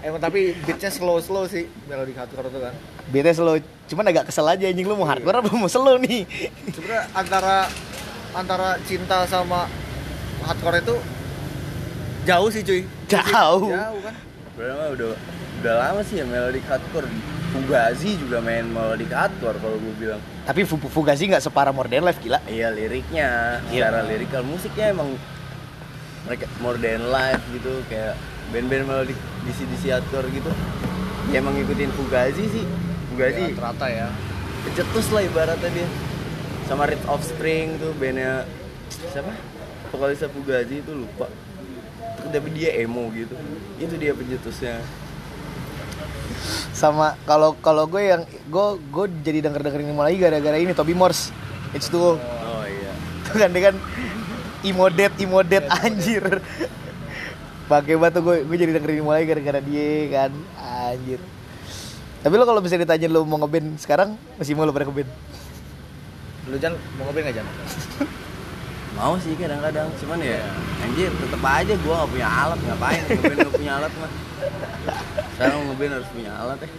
Emang 0.06 0.18
tapi 0.18 0.54
beatnya 0.60 0.90
slow 0.90 1.18
slow 1.18 1.46
sih 1.46 1.66
melodi 1.86 2.12
hardcore 2.12 2.46
itu 2.46 2.58
kan. 2.60 2.72
Bete 3.06 3.30
slow, 3.32 3.54
cuman 3.86 4.04
agak 4.06 4.24
kesel 4.28 4.44
aja 4.44 4.64
anjing. 4.66 4.84
Lu 4.84 4.94
mau 4.94 5.06
hardcore 5.06 5.36
apa 5.38 5.48
mau 5.52 5.70
slow 5.70 5.96
nih? 5.96 6.24
sebenarnya 6.68 7.02
antara 7.12 7.56
antara 8.32 8.68
cinta 8.84 9.24
sama 9.24 9.64
hardcore 10.42 10.80
itu 10.80 10.94
jauh 12.24 12.48
sih 12.50 12.60
cuy. 12.60 12.80
Jauh. 13.06 13.70
jauh 13.70 14.00
kan. 14.02 14.14
Lama 14.56 14.84
udah 14.90 15.14
udah 15.66 15.74
lama 15.82 16.00
sih 16.00 16.22
ya 16.22 16.24
melodic 16.24 16.62
hardcore. 16.64 17.10
Fugazi 17.50 18.14
juga 18.14 18.38
main 18.38 18.62
melodic 18.64 19.10
hardcore 19.10 19.58
kalau 19.58 19.74
gue 19.76 19.94
bilang. 19.98 20.22
Tapi 20.44 20.62
Fu- 20.62 20.78
Fugazi 20.78 21.26
nggak 21.26 21.42
separah 21.42 21.74
More 21.74 21.88
Than 21.88 22.06
Life 22.06 22.20
gila. 22.20 22.38
iya 22.46 22.70
liriknya 22.70 23.58
Iya. 23.66 23.90
secara 23.90 24.06
lirikal 24.06 24.42
musiknya 24.42 24.94
emang 24.94 25.18
mereka 26.22 26.46
more 26.56 26.74
than 26.76 27.06
life 27.06 27.38
gitu 27.48 27.70
kayak 27.86 28.18
band-band 28.50 28.82
melodic 28.84 29.14
DC 29.42 29.66
DC 29.68 29.90
hardcore 29.90 30.30
gitu. 30.30 30.50
Ya 31.30 31.38
emang 31.38 31.54
ngikutin 31.54 31.90
Fugazi 31.92 32.46
sih. 32.46 32.64
Fugazi 33.10 33.42
ya, 33.42 33.50
terata 33.52 33.86
ya. 33.88 34.06
kecetus 34.62 35.10
lah 35.10 35.22
ibaratnya 35.22 35.70
dia. 35.72 35.88
Sama 36.66 36.86
Red 36.86 37.02
Offspring 37.06 37.78
tuh 37.78 37.90
bandnya 37.96 38.46
siapa? 39.08 39.34
Vokalisnya 39.90 40.26
Fugazi 40.28 40.78
itu 40.78 40.92
lupa. 40.92 41.26
Tapi 42.22 42.48
dia 42.52 42.74
emo 42.76 43.06
gitu. 43.10 43.34
Itu 43.78 43.94
dia 43.94 44.10
pencetusnya 44.10 44.82
sama 46.76 47.16
kalau 47.24 47.56
kalau 47.64 47.88
gue 47.88 48.04
yang 48.04 48.22
gue 48.52 48.66
gue 48.92 49.06
jadi 49.24 49.48
denger 49.48 49.64
dengerin 49.64 49.88
ini 49.88 49.96
lagi 49.96 50.20
gara-gara 50.20 50.56
ini 50.60 50.76
Toby 50.76 50.92
Morse. 50.92 51.32
It's 51.72 51.88
tuh 51.88 52.20
oh 52.20 52.64
iya. 52.68 52.92
Itu 53.24 53.32
kan 53.32 53.48
dia 53.48 53.72
kan 53.72 53.76
imodet 54.60 55.12
imodet 55.16 55.64
anjir. 55.72 56.44
Pakai 57.64 57.96
batu 57.96 58.20
gue 58.20 58.44
gue 58.44 58.56
jadi 58.60 58.76
dengerin 58.76 59.00
ini 59.00 59.08
lagi 59.08 59.24
gara-gara 59.24 59.60
dia 59.64 59.90
kan. 60.12 60.30
Anjir. 60.60 61.20
Tapi 62.20 62.34
lo 62.36 62.44
kalau 62.44 62.60
bisa 62.60 62.76
ditanya 62.76 63.08
lo 63.08 63.24
mau 63.24 63.40
ngeband 63.40 63.80
sekarang 63.80 64.12
masih 64.36 64.52
mau 64.52 64.68
lo 64.68 64.76
pada 64.76 64.84
ngeband? 64.84 65.08
Lu 66.52 66.60
Jan 66.60 66.76
mau 67.00 67.08
ngobrol 67.08 67.24
nggak 67.24 67.36
Jan? 67.40 67.48
Mau 68.96 69.12
sih 69.20 69.36
kadang-kadang. 69.36 69.92
Cuman 70.00 70.16
ya 70.24 70.40
anjir 70.80 71.12
tetep 71.12 71.42
aja 71.44 71.72
gua 71.84 71.94
nggak 72.00 72.10
punya 72.16 72.28
alat. 72.32 72.58
Ngapain 72.64 73.02
ngeband 73.04 73.36
nggak 73.44 73.54
punya 73.60 73.72
alat 73.76 73.92
mah 74.00 74.10
sekarang 75.36 75.68
ngeband 75.68 75.92
harus 76.00 76.08
punya 76.10 76.32
alat 76.32 76.58
ya. 76.64 76.70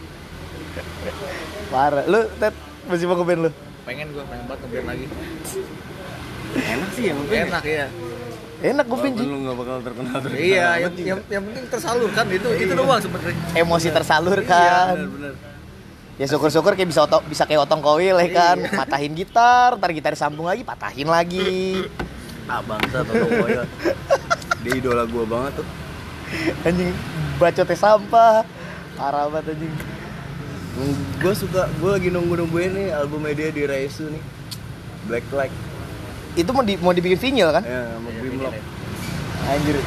Parah. 1.73 2.03
Lo 2.09 2.19
tet 2.41 2.55
masih 2.89 3.05
mau 3.05 3.15
ngeband 3.21 3.41
lo 3.45 3.51
pengen 3.87 4.11
gua 4.11 4.23
pengen 4.27 4.45
banget 4.51 4.59
ngobrol 4.67 4.85
lagi. 4.89 5.05
Enak 6.57 6.89
sih 6.91 7.03
ya 7.07 7.13
ngeband 7.15 7.47
enak 7.47 7.63
ya 7.63 7.87
enak 8.57 8.85
ngeband 8.89 9.13
Walaupun 9.13 9.29
Ji. 9.29 9.29
lu 9.29 9.37
nggak 9.45 9.55
bakal 9.61 9.75
terkenal 9.85 10.17
terkenal 10.17 10.41
iya 10.41 10.67
yang, 10.81 10.93
juga. 10.97 11.05
yang, 11.05 11.19
yang 11.29 11.43
penting 11.45 11.65
tersalurkan 11.69 12.25
itu 12.33 12.49
itu 12.57 12.73
doang 12.73 12.99
sebenarnya. 12.99 13.37
Emosi 13.53 13.87
tersalur 13.93 14.37
iya 14.41 14.49
kan 14.49 14.95
bener-bener 14.97 15.33
ya 16.17 16.25
syukur-syukur 16.25 16.73
kayak 16.73 16.89
bisa 16.89 17.05
otong, 17.05 17.21
bisa 17.29 17.45
kayak 17.45 17.69
otong 17.69 17.85
koil 17.85 18.17
ya 18.17 18.29
kan? 18.33 18.57
Patahin 18.65 19.13
gitar 19.13 19.77
ntar 19.77 19.93
gitar 19.93 20.17
sambung 20.17 20.49
lagi 20.49 20.65
patahin 20.65 21.05
lagi. 21.05 21.85
Ah 22.49 22.65
bangsa 22.65 23.05
Toto 23.05 23.27
Koyo 23.29 23.61
dia 24.65 24.73
idola 24.73 25.05
gua 25.05 25.25
banget 25.29 25.61
tuh. 25.61 25.67
Anjing 26.65 26.97
bacotnya 27.37 27.77
sampah. 27.77 28.43
Parah 28.97 29.29
banget 29.29 29.53
anjing. 29.55 29.73
Gue 31.17 31.33
suka 31.33 31.65
gue 31.81 31.89
lagi 31.89 32.09
nunggu 32.13 32.37
nungguin 32.45 32.71
nih 32.73 32.87
albumnya 32.93 33.33
dia 33.33 33.49
di 33.49 33.63
Raisu 33.65 34.09
nih. 34.09 34.21
Black 35.09 35.25
Flag. 35.29 35.49
Itu 36.37 36.53
mau 36.53 36.61
di, 36.61 36.77
mau 36.77 36.93
dibikin 36.93 37.17
vinyl 37.17 37.49
kan? 37.49 37.63
Ya 37.65 37.97
sama 37.97 38.09
Grimlock 38.13 38.53
anjir. 39.47 39.77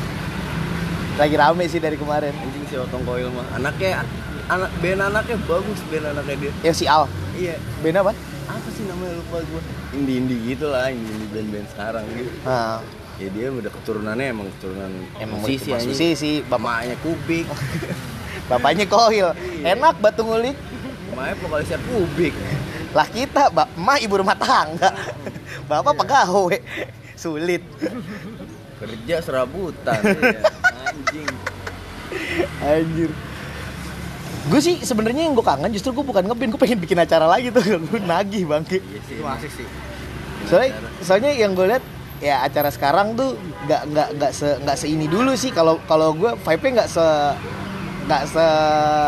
Lagi 1.21 1.37
rame 1.37 1.65
sih 1.69 1.79
dari 1.79 2.01
kemarin. 2.01 2.33
Anjing 2.33 2.65
si 2.67 2.75
Otong 2.81 3.05
Koil 3.05 3.29
mah. 3.31 3.47
Anaknya 3.55 4.03
anak 4.51 4.71
band 4.81 5.01
anaknya 5.05 5.37
bagus 5.47 5.79
band 5.93 6.17
anaknya 6.17 6.35
dia. 6.49 6.53
Yang 6.65 6.77
si 6.81 6.85
Al? 6.89 7.07
Iya. 7.37 7.55
Band 7.85 7.97
apa? 8.01 8.13
Apa 8.51 8.69
sih 8.75 8.85
namanya? 8.89 9.15
Lupa 9.21 9.39
gue 9.47 9.63
indie 9.95 10.23
indie 10.23 10.39
gitu 10.55 10.71
lah 10.71 10.91
indie 10.91 11.07
indie 11.13 11.31
band 11.31 11.49
band 11.55 11.67
sekarang 11.71 12.05
gitu. 12.15 12.31
Nah, 12.47 12.81
ya 13.21 13.29
dia 13.29 13.47
udah 13.53 13.69
keturunannya 13.69 14.27
emang 14.33 14.49
keturunan 14.57 14.91
emang 15.21 15.39
musisi 15.45 15.71
musisi, 15.77 16.33
bapaknya 16.51 16.97
kubik. 17.05 17.45
Bapaknya 18.49 18.85
koil 18.89 19.29
enak 19.63 19.95
batu 20.01 20.25
ngulik. 20.25 20.57
Makanya 21.13 21.35
vokalisnya 21.39 21.79
kubik. 21.85 22.35
Lah 22.97 23.07
kita 23.07 23.53
bap 23.55 23.69
emak 23.77 23.99
ibu 24.03 24.15
rumah 24.19 24.35
tangga. 24.35 24.91
Bapak 25.69 25.95
pegawai. 26.03 26.59
Sulit. 27.15 27.63
Kerja 28.81 29.17
serabutan 29.21 30.01
iya. 30.09 30.41
anjing. 30.89 31.31
Anjir. 32.65 33.11
Gue 34.49 34.61
sih 34.65 34.81
sebenarnya 34.81 35.29
yang 35.29 35.37
gue 35.37 35.45
kangen 35.45 35.71
justru 35.71 35.93
gue 35.93 36.03
bukan 36.03 36.25
ngeband 36.25 36.57
gue 36.57 36.61
pengen 36.65 36.81
bikin 36.81 36.99
acara 36.99 37.29
lagi 37.29 37.53
tuh. 37.53 37.61
Gue 37.93 38.01
nagih 38.01 38.49
bangke 38.49 38.81
iya 38.81 39.01
sih 39.05 39.21
asik 39.21 39.53
sih. 39.53 39.67
Soalnya 40.49 40.71
soalnya 41.05 41.31
yang 41.37 41.53
gue 41.53 41.69
lihat 41.69 41.85
ya 42.21 42.45
acara 42.45 42.69
sekarang 42.69 43.17
tuh 43.17 43.35
nggak 43.65 43.83
nggak 43.91 44.09
nggak 44.21 44.33
se 44.37 44.49
nggak 44.61 44.77
seini 44.77 45.07
dulu 45.09 45.33
sih. 45.35 45.51
Kalau 45.51 45.81
kalau 45.89 46.13
gue 46.13 46.37
vibe 46.37 46.63
nya 46.69 46.73
nggak 46.85 46.91
se 46.93 47.07
nggak 48.07 48.23
se 48.29 48.47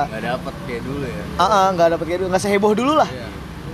nggak 0.09 0.22
dapet 0.25 0.55
kayak 0.66 0.83
dulu 0.83 1.05
ya? 1.05 1.25
Ah 1.37 1.44
ah, 1.44 1.66
nggak 1.77 1.88
dapet 1.96 2.07
kayak 2.09 2.20
dulu. 2.25 2.29
Nggak 2.33 2.42
seheboh 2.42 2.72
dulu 2.72 2.92
lah. 2.96 3.09
Iya. 3.09 3.29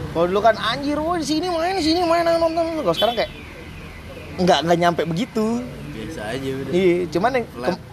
kalau 0.09 0.27
dulu 0.35 0.41
kan 0.41 0.57
anjir 0.59 0.99
wah 0.99 1.15
di 1.15 1.27
sini 1.29 1.47
main 1.47 1.79
di 1.79 1.85
sini 1.85 2.03
main 2.03 2.27
nonton. 2.27 2.83
Kalau 2.83 2.95
sekarang 2.97 3.15
kayak 3.15 3.31
nggak 4.43 4.59
nggak 4.67 4.79
nyampe 4.79 5.03
begitu. 5.07 5.63
Biasa 5.95 6.21
aja 6.35 6.49
udah. 6.53 6.73
Iya 6.75 6.97
cuman 7.15 7.31
yang. 7.39 7.47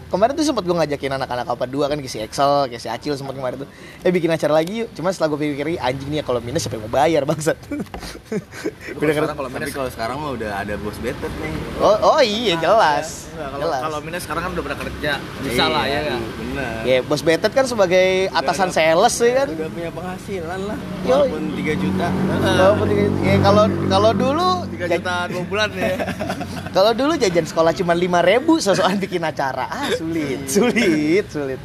Kem- 0.06 0.12
kemarin 0.12 0.34
tuh 0.34 0.46
sempat 0.46 0.62
gue 0.62 0.76
ngajakin 0.76 1.12
anak-anak 1.13 1.48
apa 1.48 1.65
dua 1.65 1.86
kan 1.86 1.98
kayak 1.98 2.08
si 2.08 2.20
Excel 2.20 2.68
kayak 2.68 2.80
si 2.80 2.88
Acil 2.88 3.13
sempat 3.13 3.34
kemarin 3.34 3.62
tuh. 3.62 3.70
Eh 4.00 4.10
bikin 4.10 4.30
acara 4.30 4.54
lagi 4.56 4.82
yuk. 4.82 4.89
Cuman 4.91 5.10
setelah 5.10 5.30
gue 5.32 5.39
pikir 5.44 5.76
anjing 5.76 6.08
nih 6.08 6.20
ya 6.20 6.24
kalau 6.24 6.39
minus 6.39 6.62
siapa 6.62 6.76
yang 6.76 6.86
mau 6.86 6.94
bayar 6.94 7.24
bangsat. 7.24 7.58
Udah 8.96 9.12
sekarang 9.12 9.36
kalau 9.36 9.50
minus 9.50 9.70
kalau 9.72 9.89
sekarang 9.89 10.18
mah 10.18 10.32
udah 10.32 10.52
ada 10.56 10.74
bos 10.78 10.98
betet 10.98 11.34
nih. 11.36 11.54
Oh 11.78 11.98
oh 12.12 12.20
iya 12.20 12.56
jelas 12.56 13.28
Nggak, 13.28 13.50
kalau 13.50 13.62
jelas. 13.62 13.82
kalau 13.82 14.00
minus 14.00 14.22
sekarang 14.22 14.41
kan 14.41 14.52
udah 14.52 14.63
pernah 14.63 14.80
kerja. 14.82 15.12
Bisa 15.41 15.63
lah 15.65 15.84
ya 15.84 15.91
Iya, 15.96 16.00
kan 16.08 16.22
bener. 16.36 16.76
Ya, 16.84 16.98
bos 17.02 17.22
Betet 17.22 17.52
kan 17.52 17.65
sebagai 17.65 18.08
atasan 18.32 18.70
ada- 18.70 18.76
sales 18.76 19.15
ya 19.18 19.32
kan. 19.36 19.48
udah 19.52 19.70
punya 19.70 19.89
penghasilan 19.91 20.60
lah 20.63 20.78
Yoi. 21.02 21.10
walaupun 21.28 21.44
3 21.56 21.74
juta. 21.76 22.08
Walaupun 22.36 22.86
tiga- 22.88 23.13
ya 23.22 23.36
kalau 23.41 23.63
kalau 23.88 24.12
dulu 24.13 24.48
tiga 24.70 24.86
juta 24.89 25.13
dua 25.28 25.44
bulan 25.44 25.70
ya. 25.72 25.96
Kalau 26.76 26.91
dulu 26.91 27.15
jajan 27.15 27.48
sekolah 27.48 27.72
cuma 27.72 27.96
lima 27.96 28.20
ribu 28.20 28.60
sosokan 28.60 29.00
bikin 29.00 29.24
acara. 29.24 29.63
Ah, 29.65 29.88
sulit, 29.97 30.39
sulit, 30.47 31.25
sulit. 31.31 31.60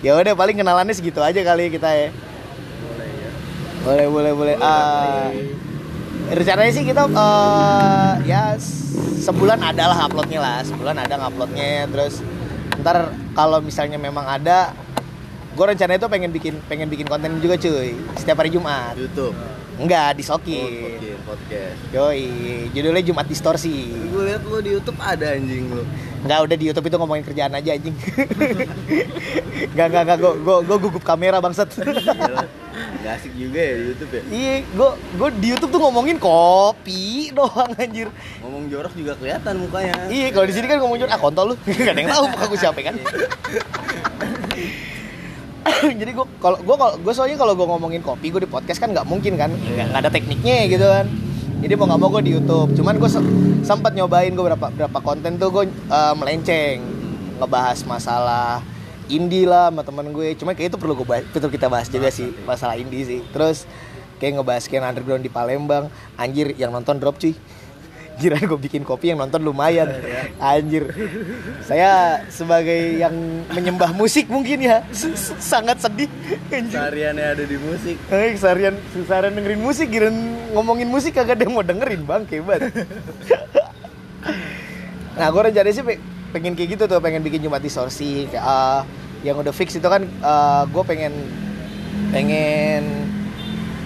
Ya 0.00 0.16
udah 0.16 0.32
paling 0.32 0.56
kenalannya 0.56 0.94
segitu 0.96 1.20
aja 1.20 1.40
kali 1.40 1.68
kita 1.72 1.88
ya. 1.92 2.08
Boleh, 3.84 4.06
boleh, 4.12 4.32
boleh. 4.36 4.56
Ah, 4.60 5.32
rencananya 6.32 6.72
sih 6.72 6.84
kita 6.84 7.08
eh, 7.08 8.12
ya 8.28 8.56
sebulan 9.24 9.60
ada 9.60 9.92
lah 9.92 9.98
uploadnya 10.08 10.40
lah, 10.40 10.58
sebulan 10.64 10.96
ada 11.00 11.14
nguploadnya. 11.16 11.88
Terus 11.88 12.20
ntar 12.80 13.12
kalau 13.36 13.60
misalnya 13.60 13.96
memang 14.00 14.24
ada, 14.24 14.72
gue 15.56 15.64
rencananya 15.64 16.00
tuh 16.00 16.10
pengen 16.12 16.32
bikin 16.32 16.60
pengen 16.68 16.88
bikin 16.88 17.08
konten 17.08 17.40
juga 17.40 17.56
cuy 17.56 17.96
setiap 18.16 18.40
hari 18.40 18.52
Jumat. 18.52 18.96
YouTube 18.96 19.36
Enggak, 19.80 20.12
oh, 20.12 20.16
disokin. 20.20 20.72
podcast, 20.84 21.20
podcast. 21.24 21.78
Yoi, 21.96 22.24
judulnya 22.76 23.00
Jumat 23.00 23.24
Distorsi. 23.24 23.88
gue 23.88 24.22
liat 24.28 24.44
lu 24.44 24.60
di 24.60 24.76
YouTube 24.76 25.00
ada 25.00 25.32
anjing 25.32 25.72
lu 25.72 25.84
Enggak, 26.20 26.38
udah 26.44 26.56
di 26.60 26.64
YouTube 26.68 26.86
itu 26.92 26.96
ngomongin 27.00 27.24
kerjaan 27.24 27.52
aja 27.56 27.70
anjing. 27.72 27.96
Enggak, 29.72 29.86
enggak, 29.88 30.02
enggak, 30.04 30.18
gue 30.20 30.32
gue 30.68 30.76
gugup 30.76 31.00
kamera 31.00 31.40
bangsat. 31.40 31.72
Gila. 31.80 32.44
Nggak 33.00 33.12
asik 33.16 33.32
juga 33.32 33.60
ya 33.60 33.72
di 33.76 33.84
YouTube 33.92 34.12
ya 34.12 34.22
Iya, 34.28 34.54
gue 34.68 34.90
gue 35.16 35.28
di 35.40 35.46
YouTube 35.56 35.70
tuh 35.72 35.80
ngomongin 35.80 36.16
kopi 36.20 37.32
doang 37.32 37.72
anjir. 37.76 38.08
ngomong 38.44 38.68
jorok 38.68 38.92
juga 38.92 39.12
kelihatan 39.16 39.54
mukanya 39.64 39.92
Iya, 40.12 40.28
kalau 40.32 40.44
di 40.44 40.54
sini 40.56 40.66
kan 40.68 40.76
ngomongin 40.84 41.08
ah 41.08 41.16
kontol 41.16 41.52
lu. 41.52 41.54
Gak 41.80 41.96
ada 41.96 42.00
yang 42.00 42.12
tahu 42.12 42.24
muka 42.28 42.44
gue 42.52 42.58
siapa 42.60 42.80
kan. 42.84 42.94
Jadi 46.00 46.10
gue 46.12 46.26
kalau 46.38 46.58
gue 46.60 46.76
kalau 46.76 46.94
gue 46.98 47.12
soalnya 47.12 47.38
kalau 47.38 47.54
gue 47.56 47.66
ngomongin 47.66 48.02
kopi 48.02 48.30
gue 48.30 48.44
di 48.44 48.50
podcast 48.50 48.78
kan 48.78 48.90
nggak 48.90 49.06
mungkin 49.06 49.36
kan? 49.36 49.50
Nggak 49.52 49.86
nggak 49.92 50.00
ada 50.06 50.10
tekniknya 50.10 50.56
gitu 50.68 50.86
kan. 50.86 51.06
Jadi 51.60 51.72
mau 51.76 51.86
nggak 51.88 52.00
mau 52.00 52.08
gue 52.14 52.22
di 52.24 52.32
YouTube. 52.36 52.72
Cuman 52.76 52.94
gue 52.96 53.10
se- 53.10 53.30
sempat 53.62 53.92
nyobain 53.92 54.32
gue 54.32 54.44
berapa 54.44 54.66
berapa 54.72 54.98
konten 55.00 55.36
tuh 55.36 55.48
gue 55.52 55.64
eh, 55.68 56.14
melenceng. 56.16 56.78
Ngebahas 57.40 57.78
masalah 57.88 58.60
indie 59.10 59.48
lah 59.48 59.68
sama 59.72 59.82
temen 59.84 60.12
gue. 60.12 60.34
Cuma 60.36 60.56
kayak 60.56 60.74
itu 60.74 60.78
perlu 60.80 60.94
gue 60.96 61.06
bahas, 61.08 61.24
perlu 61.28 61.50
kita 61.50 61.66
bahas 61.68 61.88
juga 61.88 62.08
sih 62.08 62.32
masalah 62.44 62.76
indie 62.80 63.04
sih. 63.04 63.20
Terus 63.32 63.64
kayak 64.20 64.40
ngebahas 64.40 64.64
kayak 64.68 64.82
underground 64.96 65.22
di 65.24 65.32
Palembang. 65.32 65.88
Anjir 66.16 66.52
yang 66.56 66.72
nonton 66.72 66.96
drop 67.00 67.16
cuy 67.16 67.32
Kira 68.20 68.36
gue 68.50 68.60
bikin 68.60 68.84
kopi 68.84 69.10
yang 69.10 69.24
nonton 69.24 69.40
lumayan 69.40 69.88
Anjir 70.36 70.92
Saya 71.64 72.20
sebagai 72.28 73.00
yang 73.00 73.16
menyembah 73.48 73.96
musik 73.96 74.28
mungkin 74.28 74.60
ya 74.60 74.84
Sangat 75.40 75.80
sedih 75.80 76.12
Anjir 76.52 76.76
Tariannya 76.76 77.24
ada 77.24 77.44
di 77.46 77.56
musik. 77.56 77.96
Eh, 78.10 78.34
seharian 78.34 78.74
seharian 79.06 79.32
dengerin 79.32 79.62
musik, 79.62 79.86
kira 79.88 80.10
ngomongin 80.52 80.90
musik 80.90 81.14
kagak 81.14 81.38
ada 81.38 81.46
yang 81.46 81.54
mau 81.54 81.62
dengerin 81.62 82.02
bang, 82.02 82.22
hebat. 82.26 82.60
nah, 85.18 85.26
gue 85.30 85.42
rencananya 85.46 85.74
sih 85.74 85.84
pe- 85.86 86.02
pengen 86.34 86.58
kayak 86.58 86.74
gitu 86.74 86.84
tuh, 86.90 86.98
pengen 86.98 87.22
bikin 87.22 87.46
Jumat 87.46 87.62
distorsi. 87.62 88.26
Kayak, 88.26 88.44
eh, 88.44 88.80
yang 89.30 89.38
udah 89.38 89.54
fix 89.54 89.78
itu 89.78 89.86
kan, 89.86 90.02
gue 90.66 90.82
pengen 90.82 91.14
pengen 92.10 92.82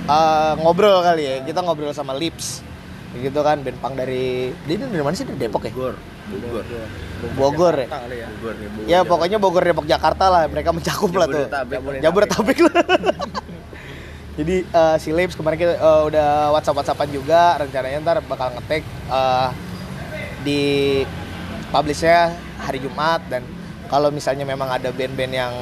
eh, 0.08 0.52
ngobrol 0.64 1.04
kali 1.04 1.22
ya. 1.28 1.34
Kita 1.44 1.60
ngobrol 1.60 1.92
sama 1.92 2.16
Lips, 2.16 2.64
gitu 3.20 3.40
kan, 3.46 3.62
band 3.62 3.78
punk 3.78 3.94
dari, 3.94 4.50
dia 4.66 4.74
ini 4.74 4.90
dari 4.90 5.04
mana 5.04 5.14
sih? 5.14 5.22
Dari 5.22 5.38
Depok 5.38 5.62
ya? 5.66 5.72
Bogor. 5.74 5.94
Bogor. 6.24 6.64
Bogor 7.36 7.74
ya. 7.78 7.86
ya 7.86 8.28
Bogor 8.40 8.54
Bogor. 8.56 8.88
Ya 8.90 8.98
pokoknya 9.04 9.38
Bogor 9.38 9.62
Depok 9.62 9.86
Jakarta 9.86 10.26
lah 10.32 10.42
mereka 10.50 10.74
mencakup 10.74 11.12
lah 11.14 11.26
tuh. 11.30 11.46
Jabodetabek. 12.02 12.58
Lah. 12.64 12.74
Jadi 14.34 14.66
eh, 14.66 14.96
si 14.98 15.14
Lips 15.14 15.38
kemarin 15.38 15.58
kita 15.58 15.78
eh, 15.78 16.02
udah 16.10 16.50
WhatsApp 16.50 16.82
WhatsAppan 16.82 17.10
juga 17.14 17.54
rencananya 17.62 18.02
ntar 18.02 18.18
bakal 18.26 18.50
ngetek 18.58 18.82
eh, 18.90 19.48
di 20.42 20.62
publishnya 21.70 22.34
hari 22.58 22.82
Jumat 22.82 23.22
dan 23.30 23.46
kalau 23.86 24.10
misalnya 24.10 24.42
memang 24.42 24.66
ada 24.66 24.90
band-band 24.90 25.32
yang 25.32 25.54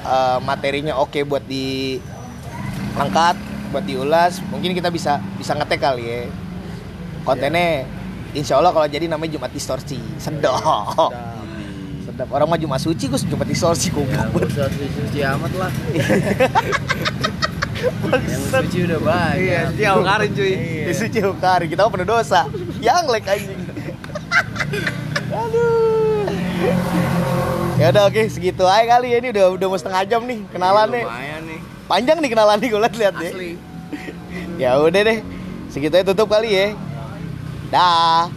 eh, 0.00 0.38
materinya 0.40 0.96
oke 0.96 1.20
buat 1.28 1.44
diangkat 1.44 3.36
buat 3.68 3.84
diulas 3.84 4.40
mungkin 4.48 4.72
kita 4.72 4.88
bisa 4.88 5.20
bisa 5.36 5.52
ngetek 5.52 5.84
kali 5.84 6.04
ya 6.08 6.24
kontennya 7.26 7.84
Insya 8.36 8.60
Allah 8.60 8.68
kalau 8.68 8.84
jadi 8.84 9.08
namanya 9.08 9.40
Jumat 9.40 9.48
Distorsi. 9.48 9.96
Sedap. 10.20 10.60
Sedap. 12.04 12.28
Orang 12.28 12.52
mah 12.52 12.60
Jumat 12.60 12.84
Suci 12.84 13.08
gue 13.08 13.16
Jumat 13.16 13.48
Distorsi 13.48 13.88
Ya, 13.88 13.96
goblok. 13.96 14.12
Nggak 14.12 14.48
usah 14.52 14.68
suci 14.68 15.18
amat 15.24 15.52
lah. 15.56 15.72
Yang 18.28 18.44
suci 18.52 18.78
udah 18.88 18.98
banyak. 19.00 19.34
iya 19.40 19.60
dia 19.72 19.92
karin 19.96 20.30
cuy. 20.36 20.52
Di 20.84 20.92
suci 20.92 21.18
hukari 21.24 21.64
kita 21.72 21.88
penuh 21.88 22.04
dosa. 22.04 22.44
Yang 22.76 23.04
lek 23.08 23.24
anjing. 23.24 23.60
Aduh. 25.32 26.28
Ya 27.80 27.86
udah 27.88 28.02
oke. 28.12 28.20
Segitu 28.28 28.64
aja 28.68 28.84
kali 29.00 29.16
ya. 29.16 29.24
Ini 29.24 29.28
udah 29.32 29.44
udah 29.56 29.66
mau 29.72 29.80
setengah 29.80 30.02
jam 30.04 30.20
nih 30.28 30.44
kenalan 30.52 30.92
nih. 30.92 31.04
panjang 31.88 32.18
nih 32.20 32.30
kenalan 32.36 32.56
nih 32.60 32.68
gue 32.68 32.80
liat 32.84 32.94
liat 33.00 33.14
deh 33.16 33.30
asli. 33.32 33.50
Ya 34.60 34.76
udah 34.76 35.00
deh. 35.08 35.24
Segitu 35.72 35.96
aja 35.96 36.04
tutup 36.12 36.28
kali 36.28 36.52
ya 36.52 36.76
dah 37.70 38.30